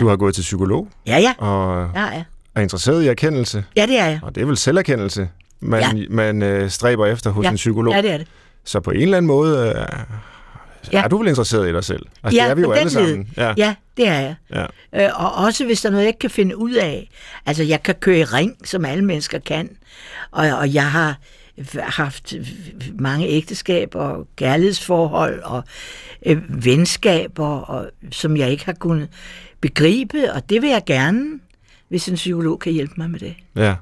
[0.00, 1.34] du har gået til psykolog Ja, ja.
[1.38, 2.22] og Ja, ja.
[2.54, 3.64] er interesseret i erkendelse.
[3.76, 4.20] Ja, det er jeg.
[4.22, 5.28] Og det er vel selverkendelse,
[5.60, 6.04] man, ja.
[6.10, 7.50] man øh, stræber efter hos ja.
[7.50, 7.94] en psykolog.
[7.94, 8.26] Ja, det er det.
[8.64, 9.98] Så på en eller anden måde øh,
[10.92, 11.02] Ja.
[11.04, 12.06] er du vel interesseret i dig selv?
[12.22, 12.90] Altså, ja, det er vi jo alle led.
[12.90, 13.28] sammen.
[13.36, 13.54] Ja.
[13.56, 14.34] ja, det er jeg.
[14.54, 14.66] Ja.
[15.04, 17.10] Øh, og også hvis der er noget, jeg ikke kan finde ud af.
[17.46, 19.68] Altså, jeg kan køre i ring, som alle mennesker kan.
[20.30, 21.16] Og, og jeg har
[21.78, 22.34] haft
[22.98, 25.62] mange ægteskaber og kærlighedsforhold og
[26.26, 29.08] øh, venskaber, og, som jeg ikke har kunnet
[29.62, 30.32] begribe.
[30.32, 31.38] Og det vil jeg gerne,
[31.88, 33.34] hvis en psykolog kan hjælpe mig med det.
[33.56, 33.74] ja,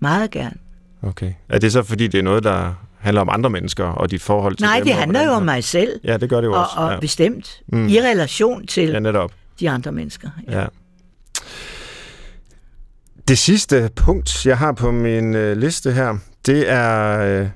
[0.00, 0.56] Meget gerne.
[1.02, 1.32] okay.
[1.48, 4.56] Er det så, fordi det er noget, der handler om andre mennesker og dit forhold
[4.56, 4.84] til Nej, dem?
[4.84, 6.00] det og handler jo om mig selv.
[6.04, 6.74] Ja, det gør det jo Og, også.
[6.76, 7.00] og ja.
[7.00, 7.62] bestemt.
[7.66, 7.88] Mm.
[7.88, 9.32] I relation til ja, netop.
[9.60, 10.28] de andre mennesker.
[10.50, 10.66] Ja.
[13.28, 16.16] Det sidste punkt, jeg har på min øh, liste her,
[16.46, 17.48] det er, øh,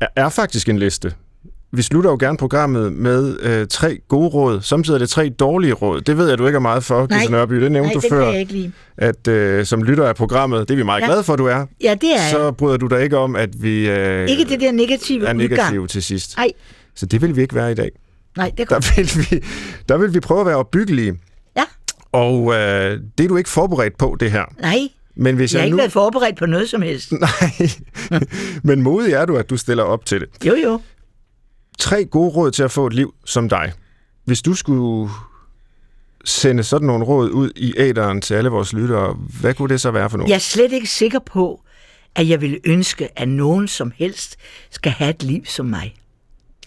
[0.00, 1.14] er, er faktisk en liste.
[1.76, 4.60] Vi slutter jo gerne programmet med øh, tre gode råd.
[4.60, 6.00] Samtidig er det tre dårlige råd.
[6.00, 7.06] Det ved jeg, du ikke er meget for.
[7.06, 7.54] Gita Nørby.
[7.60, 8.72] Det nævnte Nej, du det før, jeg ikke lide.
[8.96, 11.06] at øh, som lytter af programmet, det er vi meget Ja.
[11.06, 13.88] glade for, du er, Ja, det er så bryder du dig ikke om, at vi
[13.88, 15.38] øh, Ikke det der negative er udgang.
[15.38, 16.36] negative til sidst.
[16.36, 16.52] Nej.
[16.94, 17.90] Så det vil vi ikke være i dag.
[18.36, 18.78] Nej, det er.
[18.78, 19.44] Der vil vi,
[19.88, 21.14] der vil vi prøve at være opbyggelige.
[21.56, 21.64] Ja.
[22.12, 24.44] Og øh, det er du ikke forberedt på, det her.
[24.60, 24.78] Nej,
[25.16, 25.80] Men hvis jeg har jeg ikke nu...
[25.80, 27.12] været forberedt på noget som helst.
[27.20, 27.68] Nej,
[28.68, 30.28] men modig er du, at du stiller op til det.
[30.46, 30.80] Jo, jo.
[31.78, 33.72] Tre gode råd til at få et liv som dig.
[34.24, 35.10] Hvis du skulle
[36.24, 39.90] sende sådan nogle råd ud i æderen til alle vores lyttere, hvad kunne det så
[39.90, 40.28] være for nogle?
[40.30, 41.62] Jeg er slet ikke sikker på,
[42.14, 44.36] at jeg ville ønske, at nogen som helst
[44.70, 45.94] skal have et liv som mig.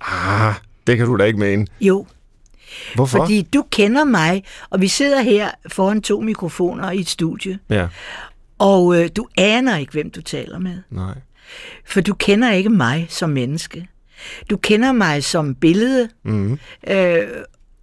[0.01, 0.53] Ah,
[0.87, 1.67] det kan du da ikke mene.
[1.81, 2.05] Jo,
[2.95, 3.17] Hvorfor?
[3.17, 7.87] fordi du kender mig, og vi sidder her foran to mikrofoner i et studie, Ja,
[8.57, 10.77] og øh, du aner ikke, hvem du taler med.
[10.89, 11.13] nej.
[11.85, 13.87] For du kender ikke mig som menneske.
[14.49, 16.59] Du kender mig som billede, Mm-hmm.
[16.87, 17.27] øh,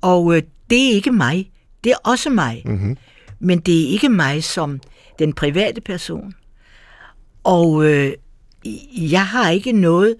[0.00, 1.50] og øh, det er ikke mig.
[1.84, 2.62] Det er også mig.
[2.64, 2.96] Mm-hmm.
[3.38, 4.80] Men det er ikke mig som
[5.18, 6.32] den private person.
[7.44, 8.12] Og øh,
[9.10, 10.16] jeg har ikke noget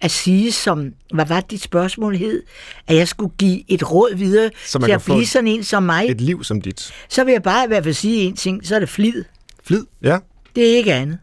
[0.00, 2.42] at sige som, hvad var dit spørgsmål hed,
[2.86, 5.82] at jeg skulle give et råd videre Så man til at blive sådan en som
[5.82, 6.10] mig.
[6.10, 6.92] Et liv som dit.
[7.08, 9.24] Så vil jeg bare i hvert fald sige en ting, så er det flid.
[9.64, 9.84] Flid?
[10.02, 10.18] Ja.
[10.56, 11.18] Det er ikke andet.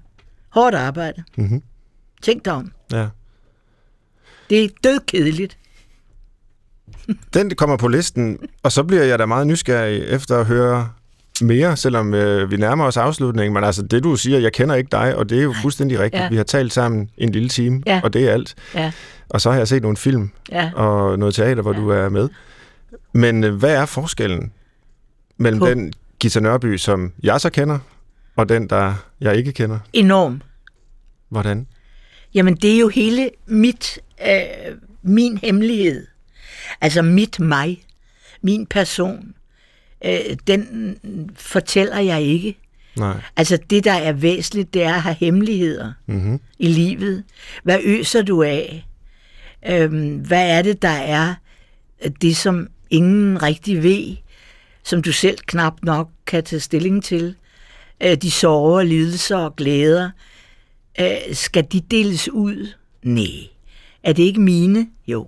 [0.50, 1.24] Hårdt arbejde.
[1.38, 1.62] Mhm.
[2.22, 2.72] Tænk dig om.
[2.92, 3.08] ja.
[4.52, 5.58] Det er dødkedeligt.
[7.34, 10.89] Den kommer på listen, og så bliver jeg da meget nysgerrig efter at høre
[11.41, 13.54] mere, selvom øh, vi nærmer os afslutningen.
[13.54, 16.24] Men altså, det du siger, jeg kender ikke dig, og det er jo fuldstændig rigtigt.
[16.24, 16.30] Ja.
[16.30, 18.02] Vi har talt sammen en lille time, Ja.
[18.04, 18.56] og det er alt.
[18.76, 18.91] Ja,
[19.30, 20.72] Og så har jeg set nogle film ja.
[20.76, 21.80] og noget teater, hvor ja.
[21.80, 22.30] du er med.
[23.14, 24.52] Men øh, hvad er forskellen
[25.38, 27.80] mellem På- den Gita Nørby, som jeg så kender,
[28.36, 29.80] og den, der jeg ikke kender?
[29.93, 30.41] Enorm.
[31.30, 31.68] Hvordan?
[32.34, 36.08] Jamen, det er jo hele mit, øh, min hemmelighed.
[36.82, 37.84] Altså mit mig,
[38.42, 39.34] min person.
[40.06, 40.98] Øh, den
[41.36, 42.58] fortæller jeg ikke.
[42.98, 43.22] Nej.
[43.38, 46.40] Altså det, der er væsentligt, det er at have hemmeligheder Mm-hmm.
[46.60, 47.24] i livet.
[47.64, 48.88] Hvad øser du af?
[49.70, 51.36] Øhm, hvad er det, der er
[52.22, 54.16] det, som ingen rigtig ved,
[54.84, 57.36] som du selv knap nok kan tage stilling til?
[58.04, 60.10] Øh, de sorger, lidelser og glæder.
[61.00, 62.74] Øh, skal de deles ud?
[63.04, 63.48] Nej.
[64.04, 64.88] Er det ikke mine?
[65.08, 65.28] Jo.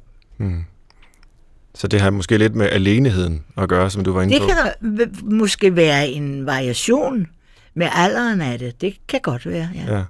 [1.76, 4.48] Så det har måske lidt med aleneheden at gøre, som du var inde Det på.
[4.48, 4.56] kan
[5.00, 7.28] v- måske være en variation
[7.76, 8.82] med alderen af det.
[8.82, 9.96] Det kan godt være, ja.
[9.98, 10.04] Ja.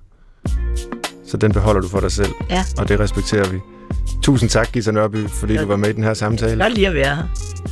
[1.27, 2.63] Så den beholder du for dig selv, Ja.
[2.77, 3.59] og det respekterer vi.
[4.23, 6.63] Tusind tak, Gita Nørby, fordi du var med i den her samtale.
[6.63, 7.23] Godt lige at være her.